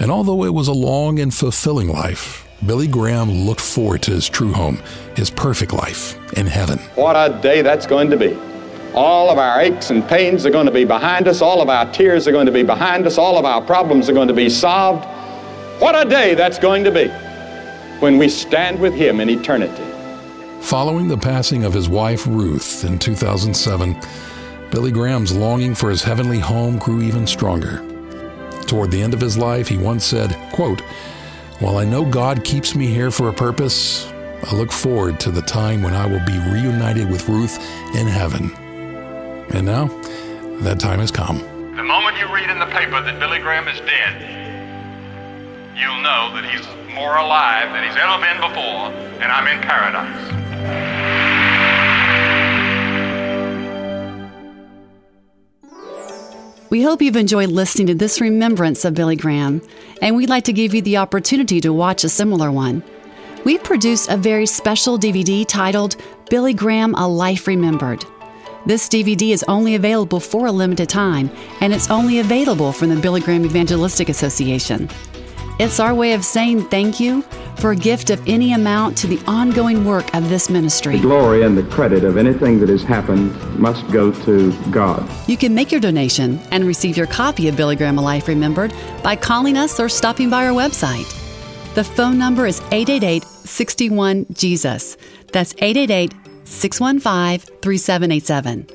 And 0.00 0.10
although 0.10 0.42
it 0.42 0.52
was 0.52 0.66
a 0.66 0.72
long 0.72 1.20
and 1.20 1.32
fulfilling 1.32 1.88
life, 1.88 2.44
Billy 2.66 2.88
Graham 2.88 3.30
looked 3.30 3.60
forward 3.60 4.02
to 4.02 4.10
his 4.10 4.28
true 4.28 4.52
home, 4.52 4.78
his 5.14 5.30
perfect 5.30 5.72
life 5.72 6.18
in 6.36 6.46
heaven. 6.46 6.78
What 6.96 7.14
a 7.14 7.40
day 7.40 7.62
that's 7.62 7.86
going 7.86 8.10
to 8.10 8.16
be. 8.16 8.36
All 8.96 9.28
of 9.28 9.36
our 9.36 9.60
aches 9.60 9.90
and 9.90 10.08
pains 10.08 10.46
are 10.46 10.50
going 10.50 10.64
to 10.64 10.72
be 10.72 10.86
behind 10.86 11.28
us. 11.28 11.42
All 11.42 11.60
of 11.60 11.68
our 11.68 11.92
tears 11.92 12.26
are 12.26 12.32
going 12.32 12.46
to 12.46 12.52
be 12.52 12.62
behind 12.62 13.06
us. 13.06 13.18
All 13.18 13.36
of 13.36 13.44
our 13.44 13.60
problems 13.60 14.08
are 14.08 14.14
going 14.14 14.28
to 14.28 14.34
be 14.34 14.48
solved. 14.48 15.04
What 15.82 15.94
a 15.94 16.08
day 16.08 16.34
that's 16.34 16.58
going 16.58 16.82
to 16.84 16.90
be 16.90 17.08
when 18.00 18.16
we 18.16 18.30
stand 18.30 18.80
with 18.80 18.94
Him 18.94 19.20
in 19.20 19.28
eternity. 19.28 19.84
Following 20.62 21.08
the 21.08 21.18
passing 21.18 21.64
of 21.64 21.74
his 21.74 21.88
wife 21.88 22.26
Ruth 22.26 22.84
in 22.84 22.98
2007, 22.98 24.00
Billy 24.70 24.90
Graham's 24.90 25.36
longing 25.36 25.74
for 25.74 25.90
his 25.90 26.02
heavenly 26.02 26.40
home 26.40 26.78
grew 26.78 27.02
even 27.02 27.26
stronger. 27.26 27.84
Toward 28.62 28.90
the 28.90 29.02
end 29.02 29.14
of 29.14 29.20
his 29.20 29.36
life, 29.38 29.68
he 29.68 29.76
once 29.76 30.04
said, 30.04 30.34
quote, 30.52 30.80
while 31.60 31.76
I 31.76 31.84
know 31.84 32.04
God 32.04 32.44
keeps 32.44 32.74
me 32.74 32.86
here 32.86 33.10
for 33.10 33.28
a 33.28 33.32
purpose, 33.32 34.10
I 34.50 34.54
look 34.56 34.72
forward 34.72 35.20
to 35.20 35.30
the 35.30 35.42
time 35.42 35.82
when 35.82 35.94
I 35.94 36.06
will 36.06 36.24
be 36.26 36.38
reunited 36.50 37.10
with 37.10 37.28
Ruth 37.28 37.58
in 37.94 38.06
heaven. 38.06 38.65
And 39.50 39.66
now, 39.66 39.86
that 40.60 40.80
time 40.80 40.98
has 41.00 41.10
come. 41.10 41.38
The 41.76 41.82
moment 41.82 42.18
you 42.18 42.32
read 42.34 42.50
in 42.50 42.58
the 42.58 42.66
paper 42.66 43.00
that 43.02 43.18
Billy 43.20 43.38
Graham 43.38 43.68
is 43.68 43.78
dead, 43.80 44.20
you'll 45.76 46.00
know 46.02 46.32
that 46.34 46.44
he's 46.50 46.66
more 46.94 47.16
alive 47.16 47.72
than 47.72 47.84
he's 47.84 47.96
ever 47.96 48.18
been 48.20 48.40
before, 48.40 48.92
and 49.22 49.30
I'm 49.30 49.46
in 49.46 49.60
paradise. 49.62 50.32
We 56.68 56.82
hope 56.82 57.00
you've 57.00 57.16
enjoyed 57.16 57.50
listening 57.50 57.86
to 57.86 57.94
this 57.94 58.20
remembrance 58.20 58.84
of 58.84 58.94
Billy 58.94 59.14
Graham, 59.16 59.62
and 60.02 60.16
we'd 60.16 60.28
like 60.28 60.44
to 60.44 60.52
give 60.52 60.74
you 60.74 60.82
the 60.82 60.96
opportunity 60.96 61.60
to 61.60 61.72
watch 61.72 62.02
a 62.02 62.08
similar 62.08 62.50
one. 62.50 62.82
we've 63.44 63.62
produced 63.62 64.10
a 64.10 64.16
very 64.16 64.44
special 64.46 64.98
DVD 64.98 65.46
titled 65.46 65.94
Billy 66.28 66.52
Graham 66.52 66.94
A 66.96 67.06
Life 67.06 67.46
Remembered. 67.46 68.04
This 68.66 68.88
DVD 68.88 69.30
is 69.30 69.44
only 69.46 69.76
available 69.76 70.18
for 70.18 70.46
a 70.46 70.52
limited 70.52 70.88
time, 70.88 71.30
and 71.60 71.72
it's 71.72 71.88
only 71.88 72.18
available 72.18 72.72
from 72.72 72.88
the 72.88 72.96
Billy 72.96 73.20
Graham 73.20 73.44
Evangelistic 73.44 74.08
Association. 74.08 74.90
It's 75.60 75.78
our 75.78 75.94
way 75.94 76.14
of 76.14 76.24
saying 76.24 76.64
thank 76.64 76.98
you 76.98 77.22
for 77.60 77.70
a 77.70 77.76
gift 77.76 78.10
of 78.10 78.20
any 78.26 78.54
amount 78.54 78.98
to 78.98 79.06
the 79.06 79.20
ongoing 79.28 79.84
work 79.84 80.12
of 80.16 80.28
this 80.28 80.50
ministry. 80.50 80.96
The 80.96 81.02
glory 81.02 81.44
and 81.44 81.56
the 81.56 81.62
credit 81.62 82.02
of 82.02 82.16
anything 82.16 82.58
that 82.58 82.68
has 82.68 82.82
happened 82.82 83.32
must 83.56 83.88
go 83.92 84.10
to 84.24 84.52
God. 84.72 85.08
You 85.28 85.36
can 85.36 85.54
make 85.54 85.70
your 85.70 85.80
donation 85.80 86.40
and 86.50 86.66
receive 86.66 86.96
your 86.96 87.06
copy 87.06 87.46
of 87.46 87.56
Billy 87.56 87.76
Graham 87.76 87.98
A 87.98 88.02
Life 88.02 88.26
Remembered 88.26 88.74
by 89.00 89.14
calling 89.14 89.56
us 89.56 89.78
or 89.78 89.88
stopping 89.88 90.28
by 90.28 90.44
our 90.44 90.52
website. 90.52 91.06
The 91.76 91.84
phone 91.84 92.18
number 92.18 92.46
is 92.46 92.60
888 92.72 93.22
61 93.22 94.26
Jesus. 94.32 94.96
That's 95.32 95.54
888 95.58 96.25
615 96.46 97.58
3787. 97.60 98.66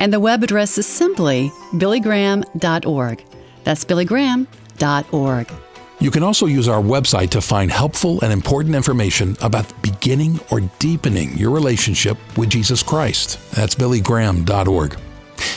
And 0.00 0.12
the 0.12 0.20
web 0.20 0.42
address 0.42 0.78
is 0.78 0.86
simply 0.86 1.50
billygraham.org. 1.72 3.24
That's 3.64 3.84
billygraham.org. 3.84 5.52
You 6.00 6.10
can 6.10 6.24
also 6.24 6.46
use 6.46 6.66
our 6.66 6.82
website 6.82 7.30
to 7.30 7.40
find 7.40 7.70
helpful 7.70 8.20
and 8.22 8.32
important 8.32 8.74
information 8.74 9.36
about 9.40 9.72
beginning 9.82 10.40
or 10.50 10.60
deepening 10.80 11.38
your 11.38 11.52
relationship 11.52 12.18
with 12.36 12.50
Jesus 12.50 12.82
Christ. 12.82 13.38
That's 13.52 13.76
billygraham.org. 13.76 14.98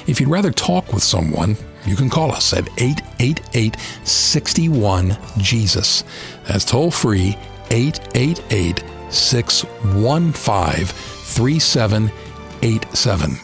If 0.05 0.19
you'd 0.19 0.29
rather 0.29 0.51
talk 0.51 0.93
with 0.93 1.01
someone, 1.01 1.57
you 1.87 1.95
can 1.95 2.11
call 2.11 2.31
us 2.31 2.53
at 2.53 2.69
888 2.79 3.75
61 4.03 5.17
Jesus. 5.39 6.03
That's 6.47 6.65
toll 6.65 6.91
free 6.91 7.35
888 7.71 8.83
615 9.09 11.14
3787. 11.25 13.37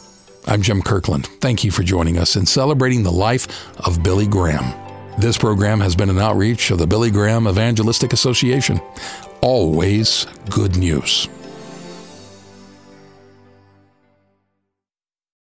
I'm 0.47 0.61
Jim 0.61 0.81
Kirkland. 0.81 1.27
Thank 1.41 1.63
you 1.63 1.71
for 1.71 1.83
joining 1.83 2.17
us 2.17 2.37
in 2.37 2.45
celebrating 2.45 3.03
the 3.03 3.11
life 3.11 3.69
of 3.85 4.01
Billy 4.01 4.27
Graham. 4.27 4.73
This 5.19 5.37
program 5.37 5.81
has 5.81 5.95
been 5.95 6.09
an 6.09 6.17
outreach 6.17 6.71
of 6.71 6.77
the 6.77 6.87
Billy 6.87 7.11
Graham 7.11 7.47
Evangelistic 7.47 8.13
Association. 8.13 8.79
Always 9.41 10.25
good 10.49 10.77
news. 10.77 11.27